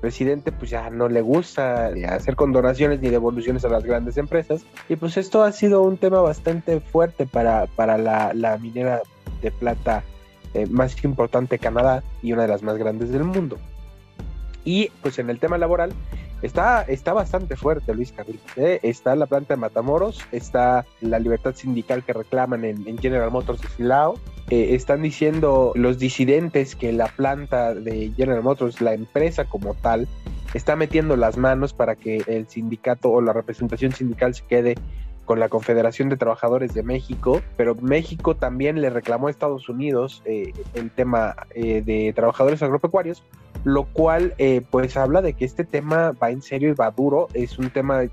Presidente 0.00 0.52
pues 0.52 0.70
ya 0.70 0.90
no 0.90 1.08
le 1.08 1.22
gusta 1.22 1.90
hacer 2.08 2.36
condonaciones 2.36 3.00
ni 3.00 3.08
devoluciones 3.10 3.64
a 3.64 3.68
las 3.68 3.84
grandes 3.84 4.16
empresas 4.16 4.64
y 4.88 4.96
pues 4.96 5.16
esto 5.16 5.42
ha 5.42 5.52
sido 5.52 5.82
un 5.82 5.96
tema 5.96 6.20
bastante 6.20 6.80
fuerte 6.80 7.26
para, 7.26 7.66
para 7.66 7.98
la, 7.98 8.32
la 8.34 8.58
minera 8.58 9.02
de 9.40 9.50
plata 9.50 10.04
eh, 10.54 10.66
más 10.66 11.02
importante 11.04 11.58
Canadá 11.58 12.02
y 12.22 12.32
una 12.32 12.42
de 12.42 12.48
las 12.48 12.62
más 12.62 12.76
grandes 12.78 13.10
del 13.10 13.24
mundo. 13.24 13.58
Y 14.64 14.90
pues 15.02 15.18
en 15.18 15.30
el 15.30 15.38
tema 15.38 15.56
laboral 15.56 15.92
está, 16.42 16.82
está 16.82 17.12
bastante 17.12 17.56
fuerte 17.56 17.94
Luis 17.94 18.12
Carril. 18.12 18.40
¿eh? 18.56 18.80
Está 18.82 19.16
la 19.16 19.26
planta 19.26 19.54
de 19.54 19.60
Matamoros, 19.60 20.20
está 20.32 20.84
la 21.00 21.18
libertad 21.18 21.54
sindical 21.54 22.04
que 22.04 22.12
reclaman 22.12 22.64
en, 22.64 22.98
General 22.98 23.30
Motors 23.30 23.62
de 23.62 23.68
Silao. 23.68 24.18
Eh, 24.50 24.74
están 24.74 25.02
diciendo 25.02 25.72
los 25.74 25.98
disidentes 25.98 26.74
que 26.74 26.92
la 26.92 27.06
planta 27.06 27.74
de 27.74 28.12
General 28.16 28.42
Motors, 28.42 28.80
la 28.80 28.94
empresa 28.94 29.44
como 29.44 29.74
tal, 29.74 30.08
está 30.54 30.76
metiendo 30.76 31.16
las 31.16 31.36
manos 31.36 31.72
para 31.72 31.96
que 31.96 32.22
el 32.26 32.48
sindicato 32.48 33.10
o 33.10 33.20
la 33.20 33.32
representación 33.32 33.92
sindical 33.92 34.34
se 34.34 34.44
quede 34.44 34.74
con 35.28 35.38
la 35.38 35.50
Confederación 35.50 36.08
de 36.08 36.16
Trabajadores 36.16 36.72
de 36.72 36.82
México, 36.82 37.42
pero 37.58 37.74
México 37.74 38.34
también 38.34 38.80
le 38.80 38.88
reclamó 38.88 39.28
a 39.28 39.30
Estados 39.30 39.68
Unidos 39.68 40.22
eh, 40.24 40.54
el 40.72 40.90
tema 40.90 41.36
eh, 41.50 41.82
de 41.82 42.14
trabajadores 42.14 42.62
agropecuarios, 42.62 43.22
lo 43.62 43.84
cual 43.84 44.32
eh, 44.38 44.62
pues 44.70 44.96
habla 44.96 45.20
de 45.20 45.34
que 45.34 45.44
este 45.44 45.64
tema 45.64 46.12
va 46.12 46.30
en 46.30 46.40
serio 46.40 46.70
y 46.70 46.72
va 46.72 46.90
duro, 46.92 47.28
es 47.34 47.58
un 47.58 47.68
tema 47.68 48.04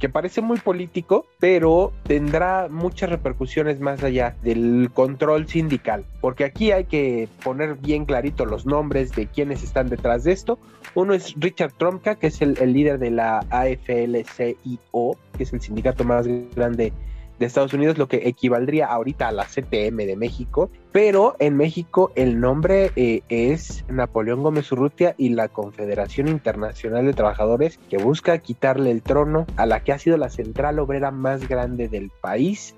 que 0.00 0.08
parece 0.08 0.40
muy 0.40 0.58
político, 0.58 1.24
pero 1.38 1.92
tendrá 2.02 2.66
muchas 2.68 3.10
repercusiones 3.10 3.78
más 3.78 4.02
allá 4.02 4.34
del 4.42 4.90
control 4.92 5.46
sindical, 5.46 6.04
porque 6.20 6.42
aquí 6.42 6.72
hay 6.72 6.86
que 6.86 7.28
poner 7.44 7.76
bien 7.76 8.06
clarito 8.06 8.44
los 8.44 8.66
nombres 8.66 9.14
de 9.14 9.28
quienes 9.28 9.62
están 9.62 9.88
detrás 9.88 10.24
de 10.24 10.32
esto. 10.32 10.58
Uno 10.96 11.14
es 11.14 11.32
Richard 11.36 11.74
Tromka, 11.74 12.16
que 12.16 12.26
es 12.26 12.42
el, 12.42 12.58
el 12.58 12.72
líder 12.72 12.98
de 12.98 13.12
la 13.12 13.40
AFL-CIO, 13.50 15.16
que 15.40 15.44
es 15.44 15.52
el 15.54 15.62
sindicato 15.62 16.04
más 16.04 16.26
grande 16.54 16.92
de 17.38 17.46
Estados 17.46 17.72
Unidos, 17.72 17.96
lo 17.96 18.08
que 18.08 18.28
equivaldría 18.28 18.88
ahorita 18.88 19.28
a 19.28 19.32
la 19.32 19.46
CTM 19.46 19.96
de 20.04 20.14
México, 20.14 20.70
pero 20.92 21.34
en 21.38 21.56
México 21.56 22.12
el 22.14 22.38
nombre 22.38 22.92
eh, 22.94 23.22
es 23.30 23.86
Napoleón 23.88 24.42
Gómez 24.42 24.70
Urrutia 24.70 25.14
y 25.16 25.30
la 25.30 25.48
Confederación 25.48 26.28
Internacional 26.28 27.06
de 27.06 27.14
Trabajadores, 27.14 27.78
que 27.88 27.96
busca 27.96 28.36
quitarle 28.40 28.90
el 28.90 29.00
trono 29.00 29.46
a 29.56 29.64
la 29.64 29.82
que 29.82 29.92
ha 29.92 29.98
sido 29.98 30.18
la 30.18 30.28
central 30.28 30.78
obrera 30.78 31.10
más 31.10 31.48
grande 31.48 31.88
del 31.88 32.10
país 32.20 32.74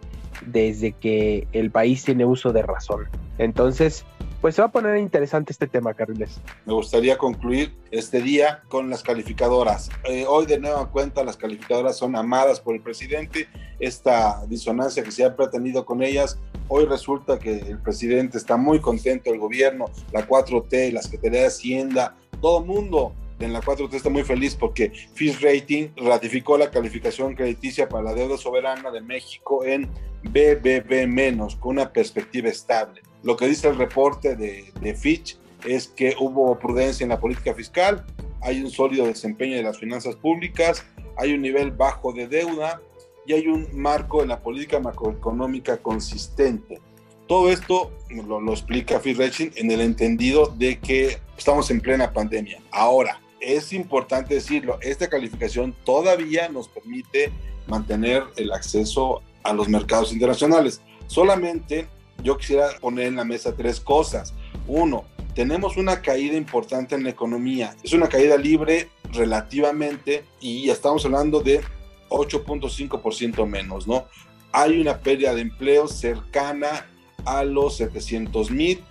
desde 0.46 0.92
que 0.92 1.48
el 1.52 1.72
país 1.72 2.04
tiene 2.04 2.24
uso 2.24 2.52
de 2.52 2.62
razón. 2.62 3.08
Entonces, 3.38 4.06
pues 4.42 4.56
se 4.56 4.60
va 4.60 4.66
a 4.66 4.72
poner 4.72 4.98
interesante 4.98 5.52
este 5.52 5.68
tema, 5.68 5.94
Carriles. 5.94 6.40
Me 6.66 6.72
gustaría 6.72 7.16
concluir 7.16 7.72
este 7.92 8.20
día 8.20 8.64
con 8.68 8.90
las 8.90 9.04
calificadoras. 9.04 9.88
Eh, 10.02 10.26
hoy 10.28 10.46
de 10.46 10.58
nueva 10.58 10.90
cuenta 10.90 11.22
las 11.22 11.36
calificadoras 11.36 11.96
son 11.96 12.16
amadas 12.16 12.58
por 12.58 12.74
el 12.74 12.82
presidente. 12.82 13.48
Esta 13.78 14.44
disonancia 14.46 15.04
que 15.04 15.12
se 15.12 15.24
ha 15.24 15.36
pretendido 15.36 15.86
con 15.86 16.02
ellas, 16.02 16.40
hoy 16.66 16.86
resulta 16.86 17.38
que 17.38 17.58
el 17.58 17.78
presidente 17.78 18.36
está 18.36 18.56
muy 18.56 18.80
contento, 18.80 19.32
el 19.32 19.38
gobierno, 19.38 19.84
la 20.12 20.26
4T, 20.26 20.92
la 20.92 21.02
Secretaría 21.02 21.42
de 21.42 21.46
Hacienda, 21.46 22.16
todo 22.40 22.58
el 22.58 22.66
mundo 22.66 23.14
en 23.38 23.52
la 23.52 23.60
4T 23.60 23.94
está 23.94 24.10
muy 24.10 24.24
feliz 24.24 24.56
porque 24.56 24.90
Fitch 25.14 25.40
Rating 25.40 25.90
ratificó 25.96 26.58
la 26.58 26.68
calificación 26.68 27.36
crediticia 27.36 27.88
para 27.88 28.02
la 28.02 28.14
deuda 28.14 28.36
soberana 28.36 28.90
de 28.90 29.02
México 29.02 29.64
en 29.64 29.88
BBB- 30.24 31.58
con 31.60 31.76
una 31.76 31.92
perspectiva 31.92 32.48
estable. 32.48 33.02
Lo 33.22 33.36
que 33.36 33.46
dice 33.46 33.68
el 33.68 33.76
reporte 33.76 34.36
de, 34.36 34.72
de 34.80 34.94
Fitch 34.94 35.38
es 35.64 35.88
que 35.88 36.16
hubo 36.18 36.58
prudencia 36.58 37.04
en 37.04 37.10
la 37.10 37.20
política 37.20 37.54
fiscal, 37.54 38.04
hay 38.40 38.60
un 38.60 38.70
sólido 38.70 39.06
desempeño 39.06 39.56
de 39.56 39.62
las 39.62 39.78
finanzas 39.78 40.16
públicas, 40.16 40.84
hay 41.16 41.32
un 41.32 41.42
nivel 41.42 41.70
bajo 41.70 42.12
de 42.12 42.26
deuda 42.26 42.80
y 43.26 43.34
hay 43.34 43.46
un 43.46 43.68
marco 43.72 44.22
en 44.22 44.28
la 44.28 44.40
política 44.40 44.80
macroeconómica 44.80 45.76
consistente. 45.78 46.80
Todo 47.28 47.50
esto 47.50 47.92
lo, 48.10 48.40
lo 48.40 48.52
explica 48.52 48.98
Rating 48.98 49.50
en 49.54 49.70
el 49.70 49.80
entendido 49.80 50.46
de 50.56 50.78
que 50.80 51.18
estamos 51.38 51.70
en 51.70 51.80
plena 51.80 52.12
pandemia. 52.12 52.60
Ahora, 52.72 53.20
es 53.40 53.72
importante 53.72 54.34
decirlo, 54.34 54.78
esta 54.80 55.08
calificación 55.08 55.74
todavía 55.84 56.48
nos 56.48 56.68
permite 56.68 57.32
mantener 57.66 58.24
el 58.36 58.52
acceso 58.52 59.22
a 59.44 59.52
los 59.52 59.68
mercados 59.68 60.12
internacionales. 60.12 60.80
Solamente 61.06 61.86
yo 62.22 62.36
quisiera 62.36 62.68
poner 62.80 63.06
en 63.06 63.16
la 63.16 63.24
mesa 63.24 63.54
tres 63.54 63.80
cosas. 63.80 64.34
Uno, 64.66 65.04
tenemos 65.34 65.76
una 65.76 66.02
caída 66.02 66.36
importante 66.36 66.94
en 66.94 67.04
la 67.04 67.10
economía. 67.10 67.74
Es 67.82 67.92
una 67.92 68.08
caída 68.08 68.36
libre 68.36 68.90
relativamente 69.12 70.24
y 70.40 70.68
estamos 70.70 71.04
hablando 71.04 71.40
de 71.40 71.60
8.5% 72.08 73.46
menos, 73.46 73.86
¿no? 73.86 74.06
Hay 74.52 74.80
una 74.80 74.98
pérdida 74.98 75.34
de 75.34 75.40
empleo 75.40 75.88
cercana 75.88 76.86
a 77.24 77.44
los 77.44 77.76
700 77.78 78.50
mil. 78.50 78.82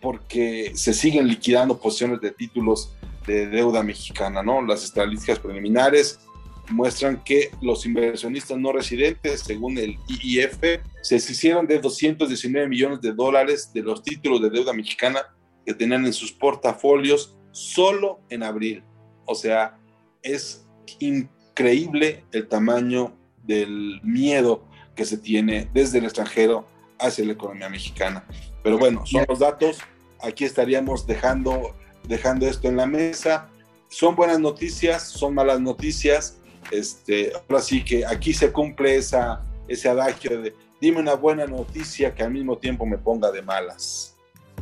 porque 0.00 0.72
se 0.74 0.92
siguen 0.92 1.26
liquidando 1.26 1.78
posiciones 1.78 2.20
de 2.20 2.30
títulos 2.30 2.92
de 3.26 3.46
deuda 3.46 3.82
mexicana, 3.82 4.42
¿no? 4.42 4.62
Las 4.62 4.84
estadísticas 4.84 5.38
preliminares 5.38 6.20
muestran 6.68 7.22
que 7.22 7.50
los 7.60 7.86
inversionistas 7.86 8.58
no 8.58 8.72
residentes, 8.72 9.40
según 9.40 9.78
el 9.78 9.96
IIF, 10.08 10.80
se 11.02 11.14
deshicieron 11.14 11.66
de 11.66 11.78
219 11.78 12.68
millones 12.68 13.00
de 13.00 13.12
dólares 13.12 13.70
de 13.72 13.82
los 13.82 14.02
títulos 14.02 14.42
de 14.42 14.50
deuda 14.50 14.72
mexicana 14.72 15.20
que 15.64 15.74
tenían 15.74 16.04
en 16.06 16.12
sus 16.12 16.32
portafolios 16.32 17.36
solo 17.52 18.20
en 18.28 18.42
abril. 18.42 18.82
O 19.24 19.34
sea, 19.34 19.78
es 20.22 20.66
increíble 20.98 22.24
el 22.32 22.48
tamaño 22.48 23.16
del 23.46 24.00
miedo 24.02 24.64
que 24.94 25.04
se 25.04 25.18
tiene 25.18 25.68
desde 25.72 25.98
el 25.98 26.04
extranjero 26.04 26.66
hacia 26.98 27.24
la 27.24 27.32
economía 27.32 27.68
mexicana. 27.68 28.24
Pero 28.62 28.78
bueno, 28.78 29.04
son 29.06 29.24
los 29.28 29.38
datos. 29.38 29.78
Aquí 30.22 30.44
estaríamos 30.44 31.06
dejando, 31.06 31.74
dejando 32.08 32.46
esto 32.46 32.68
en 32.68 32.76
la 32.76 32.86
mesa. 32.86 33.50
Son 33.88 34.16
buenas 34.16 34.40
noticias, 34.40 35.02
son 35.02 35.34
malas 35.34 35.60
noticias. 35.60 36.38
Este, 36.70 37.32
ahora 37.34 37.62
sí 37.62 37.84
que 37.84 38.04
aquí 38.04 38.32
se 38.32 38.50
cumple 38.50 38.96
esa, 38.96 39.44
ese 39.68 39.88
adagio 39.88 40.40
de 40.40 40.54
dime 40.80 41.00
una 41.00 41.14
buena 41.14 41.46
noticia 41.46 42.14
que 42.14 42.22
al 42.22 42.32
mismo 42.32 42.58
tiempo 42.58 42.86
me 42.86 42.98
ponga 42.98 43.30
de 43.30 43.42
malas. 43.42 44.16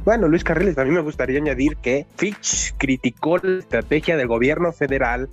Bueno, 0.04 0.28
Luis 0.28 0.44
Carriles, 0.44 0.76
a 0.76 0.84
mí 0.84 0.90
me 0.90 1.00
gustaría 1.00 1.38
añadir 1.38 1.76
que 1.76 2.06
Fitch 2.16 2.74
criticó 2.76 3.38
la 3.38 3.60
estrategia 3.60 4.16
del 4.16 4.26
gobierno 4.26 4.72
federal 4.72 5.30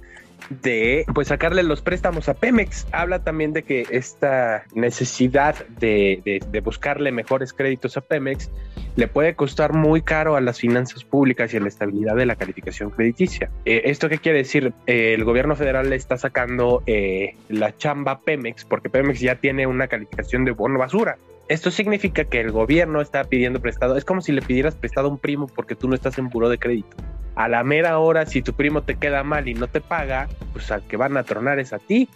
de 0.50 1.06
pues 1.14 1.30
sacarle 1.30 1.64
los 1.64 1.82
préstamos 1.82 2.30
a 2.30 2.34
Pemex. 2.34 2.88
Habla 2.92 3.24
también 3.24 3.54
de 3.54 3.64
que 3.64 3.86
esta 3.90 4.64
necesidad 4.74 5.56
de, 5.80 6.42
de, 6.50 6.60
buscarle 6.62 7.12
mejores 7.12 7.54
créditos 7.54 7.98
a 7.98 8.02
Pemex 8.02 8.50
le 8.96 9.08
puede 9.08 9.36
costar 9.36 9.74
muy 9.74 10.02
caro 10.02 10.36
a 10.36 10.42
las 10.42 10.60
finanzas 10.60 11.04
públicas 11.04 11.54
y 11.54 11.58
a 11.58 11.60
la 11.62 11.68
estabilidad 11.68 12.16
de 12.16 12.26
la 12.26 12.36
calificación 12.36 12.90
crediticia. 12.90 13.50
Eh, 13.66 13.84
¿Esto 13.86 14.10
qué 14.10 14.18
quiere 14.18 14.40
decir? 14.40 14.74
Eh, 14.88 15.14
el 15.14 15.24
gobierno 15.24 15.56
federal 15.56 15.90
le 15.90 15.96
está 15.96 16.18
sacando 16.18 16.84
eh, 16.86 17.36
la 17.50 17.76
chamba 17.78 18.20
Pemex 18.20 18.66
porque 18.66 18.90
Pemex 18.90 19.20
ya 19.20 19.36
tiene 19.36 19.68
una 19.68 19.88
calificación 19.88 20.46
de 20.46 20.52
bono 20.52 20.80
basura. 20.80 21.18
Esto 21.48 21.70
significa 21.70 22.24
que 22.24 22.40
el 22.40 22.52
gobierno 22.52 23.02
está 23.02 23.26
pidiendo 23.26 23.60
prestado. 23.60 23.98
Es 23.98 24.06
como 24.06 24.22
si 24.22 24.32
le 24.32 24.42
pidieras 24.42 24.76
prestado 24.76 25.08
a 25.08 25.12
un 25.12 25.18
primo 25.18 25.48
porque 25.48 25.76
tú 25.76 25.90
no 25.90 25.96
estás 25.96 26.18
en 26.18 26.30
buró 26.30 26.48
de 26.48 26.58
crédito. 26.58 26.96
A 27.42 27.48
la 27.48 27.64
mera 27.64 27.98
hora, 27.98 28.28
si 28.28 28.44
tu 28.44 28.54
primo 28.54 28.84
te 28.84 28.94
queda 28.94 29.24
mal 29.24 29.48
y 29.48 29.56
no 29.56 29.66
te 29.66 29.82
paga, 29.82 30.30
pues 30.54 30.70
al 30.70 30.84
que 30.84 30.96
van 30.96 31.18
a 31.18 31.24
tronar 31.24 31.58
es 31.58 31.74
a 31.74 31.80
ti. 31.80 32.08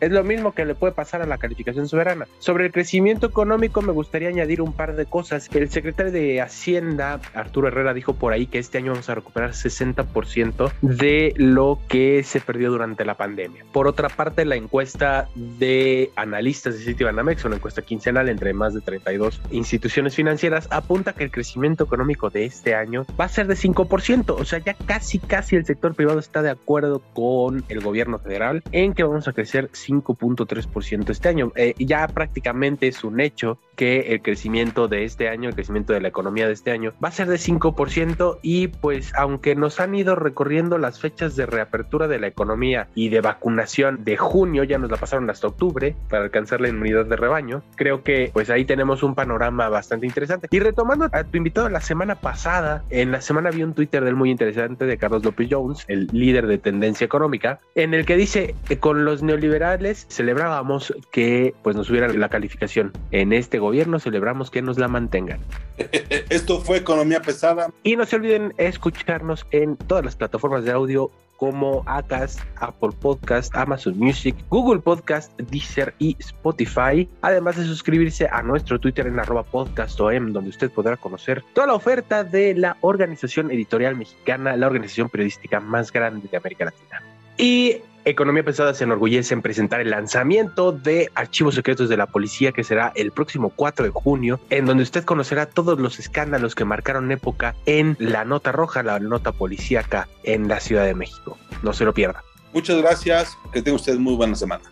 Es 0.00 0.10
lo 0.10 0.24
mismo 0.24 0.52
que 0.52 0.64
le 0.64 0.74
puede 0.74 0.94
pasar 0.94 1.22
a 1.22 1.26
la 1.26 1.38
calificación 1.38 1.88
soberana. 1.88 2.26
Sobre 2.38 2.66
el 2.66 2.72
crecimiento 2.72 3.26
económico 3.26 3.82
me 3.82 3.92
gustaría 3.92 4.28
añadir 4.28 4.62
un 4.62 4.72
par 4.72 4.96
de 4.96 5.06
cosas. 5.06 5.48
El 5.52 5.70
secretario 5.70 6.10
de 6.10 6.40
Hacienda, 6.40 7.20
Arturo 7.34 7.68
Herrera, 7.68 7.92
dijo 7.92 8.14
por 8.14 8.32
ahí 8.32 8.46
que 8.46 8.58
este 8.58 8.78
año 8.78 8.92
vamos 8.92 9.10
a 9.10 9.14
recuperar 9.14 9.50
60% 9.50 10.72
de 10.80 11.34
lo 11.36 11.78
que 11.88 12.22
se 12.22 12.40
perdió 12.40 12.70
durante 12.70 13.04
la 13.04 13.14
pandemia. 13.14 13.64
Por 13.72 13.86
otra 13.86 14.08
parte, 14.08 14.44
la 14.44 14.56
encuesta 14.56 15.28
de 15.34 16.10
analistas 16.16 16.78
de 16.78 16.84
Citibanamex, 16.84 17.44
una 17.44 17.56
encuesta 17.56 17.82
quincenal 17.82 18.28
entre 18.28 18.54
más 18.54 18.74
de 18.74 18.80
32 18.80 19.40
instituciones 19.50 20.14
financieras, 20.14 20.66
apunta 20.70 21.12
que 21.12 21.24
el 21.24 21.30
crecimiento 21.30 21.84
económico 21.84 22.30
de 22.30 22.46
este 22.46 22.74
año 22.74 23.04
va 23.20 23.26
a 23.26 23.28
ser 23.28 23.46
de 23.46 23.54
5%. 23.54 24.30
O 24.30 24.44
sea, 24.44 24.58
ya 24.60 24.74
casi, 24.74 25.18
casi 25.18 25.56
el 25.56 25.66
sector 25.66 25.94
privado 25.94 26.18
está 26.18 26.42
de 26.42 26.50
acuerdo 26.50 27.02
con 27.12 27.64
el 27.68 27.80
gobierno 27.80 28.18
federal 28.18 28.62
en 28.72 28.94
que 28.94 29.02
vamos 29.02 29.28
a 29.28 29.32
crecer 29.32 29.68
5.3% 29.90 31.10
este 31.10 31.28
año. 31.28 31.52
Eh, 31.56 31.74
ya 31.78 32.06
prácticamente 32.08 32.88
es 32.88 33.04
un 33.04 33.20
hecho 33.20 33.58
que 33.76 34.12
el 34.12 34.20
crecimiento 34.20 34.88
de 34.88 35.04
este 35.04 35.28
año, 35.28 35.48
el 35.48 35.54
crecimiento 35.54 35.92
de 35.92 36.00
la 36.00 36.08
economía 36.08 36.46
de 36.46 36.52
este 36.52 36.70
año, 36.70 36.92
va 37.02 37.08
a 37.08 37.12
ser 37.12 37.28
de 37.28 37.36
5% 37.36 38.38
y 38.42 38.68
pues 38.68 39.12
aunque 39.16 39.54
nos 39.54 39.80
han 39.80 39.94
ido 39.94 40.16
recorriendo 40.16 40.76
las 40.76 41.00
fechas 41.00 41.34
de 41.34 41.46
reapertura 41.46 42.06
de 42.06 42.18
la 42.18 42.26
economía 42.26 42.88
y 42.94 43.08
de 43.08 43.22
vacunación 43.22 44.04
de 44.04 44.18
junio, 44.18 44.64
ya 44.64 44.78
nos 44.78 44.90
la 44.90 44.98
pasaron 44.98 45.30
hasta 45.30 45.46
octubre 45.46 45.96
para 46.10 46.24
alcanzar 46.24 46.60
la 46.60 46.68
inmunidad 46.68 47.06
de 47.06 47.16
rebaño, 47.16 47.62
creo 47.76 48.02
que 48.02 48.30
pues 48.34 48.50
ahí 48.50 48.66
tenemos 48.66 49.02
un 49.02 49.14
panorama 49.14 49.70
bastante 49.70 50.06
interesante. 50.06 50.48
Y 50.50 50.60
retomando 50.60 51.08
a 51.10 51.24
tu 51.24 51.38
invitado 51.38 51.68
la 51.70 51.80
semana 51.80 52.16
pasada, 52.16 52.84
en 52.90 53.10
la 53.12 53.22
semana 53.22 53.50
vi 53.50 53.62
un 53.62 53.72
Twitter 53.72 54.04
del 54.04 54.14
muy 54.14 54.30
interesante 54.30 54.84
de 54.84 54.98
Carlos 54.98 55.24
López 55.24 55.48
Jones, 55.50 55.84
el 55.88 56.06
líder 56.12 56.46
de 56.46 56.58
tendencia 56.58 57.06
económica, 57.06 57.60
en 57.74 57.94
el 57.94 58.04
que 58.04 58.16
dice 58.16 58.54
con 58.78 59.06
los 59.06 59.22
neoliberales 59.22 59.79
celebrábamos 60.08 60.94
que 61.10 61.54
pues 61.62 61.76
nos 61.76 61.90
hubiera 61.90 62.08
la 62.08 62.28
calificación. 62.28 62.92
En 63.10 63.32
este 63.32 63.58
gobierno 63.58 63.98
celebramos 63.98 64.50
que 64.50 64.62
nos 64.62 64.78
la 64.78 64.88
mantengan. 64.88 65.40
Esto 66.28 66.60
fue 66.60 66.78
Economía 66.78 67.22
Pesada. 67.22 67.70
Y 67.82 67.96
no 67.96 68.04
se 68.06 68.16
olviden 68.16 68.54
escucharnos 68.58 69.46
en 69.50 69.76
todas 69.76 70.04
las 70.04 70.16
plataformas 70.16 70.64
de 70.64 70.72
audio 70.72 71.10
como 71.40 71.82
Acast, 71.86 72.38
Apple 72.56 72.90
Podcast, 73.00 73.56
Amazon 73.56 73.98
Music, 73.98 74.36
Google 74.50 74.80
Podcast, 74.80 75.32
Deezer 75.40 75.94
y 75.98 76.14
Spotify. 76.20 77.08
Además 77.22 77.56
de 77.56 77.64
suscribirse 77.64 78.28
a 78.30 78.42
nuestro 78.42 78.78
Twitter 78.78 79.06
en 79.06 79.18
arroba 79.18 79.42
podcastom, 79.44 80.34
donde 80.34 80.50
usted 80.50 80.70
podrá 80.70 80.98
conocer 80.98 81.42
toda 81.54 81.68
la 81.68 81.74
oferta 81.74 82.24
de 82.24 82.54
la 82.54 82.76
Organización 82.82 83.50
Editorial 83.50 83.96
Mexicana, 83.96 84.54
la 84.54 84.66
organización 84.66 85.08
periodística 85.08 85.60
más 85.60 85.90
grande 85.90 86.28
de 86.30 86.36
América 86.36 86.66
Latina. 86.66 87.02
Y 87.38 87.78
Economía 88.06 88.42
Pesada 88.42 88.72
se 88.72 88.84
enorgullece 88.84 89.34
en 89.34 89.42
presentar 89.42 89.80
el 89.80 89.90
lanzamiento 89.90 90.72
de 90.72 91.10
Archivos 91.14 91.54
Secretos 91.54 91.90
de 91.90 91.98
la 91.98 92.06
Policía, 92.06 92.50
que 92.52 92.64
será 92.64 92.92
el 92.94 93.12
próximo 93.12 93.50
4 93.50 93.84
de 93.84 93.90
junio, 93.90 94.40
en 94.48 94.64
donde 94.64 94.82
usted 94.82 95.04
conocerá 95.04 95.46
todos 95.46 95.78
los 95.78 95.98
escándalos 95.98 96.54
que 96.54 96.64
marcaron 96.64 97.12
época 97.12 97.54
en 97.66 97.96
la 97.98 98.24
nota 98.24 98.52
roja, 98.52 98.82
la 98.82 98.98
nota 99.00 99.32
policíaca 99.32 100.08
en 100.22 100.48
la 100.48 100.60
Ciudad 100.60 100.86
de 100.86 100.94
México. 100.94 101.36
No 101.62 101.74
se 101.74 101.84
lo 101.84 101.92
pierda. 101.92 102.24
Muchas 102.54 102.78
gracias, 102.78 103.36
que 103.52 103.60
tenga 103.60 103.76
usted 103.76 103.98
muy 103.98 104.14
buena 104.14 104.34
semana. 104.34 104.64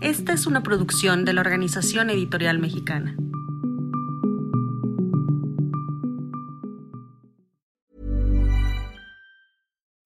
Esta 0.00 0.32
es 0.32 0.46
una 0.46 0.62
producción 0.62 1.24
de 1.24 1.32
la 1.32 1.40
Organización 1.40 2.10
Editorial 2.10 2.58
Mexicana. 2.60 3.16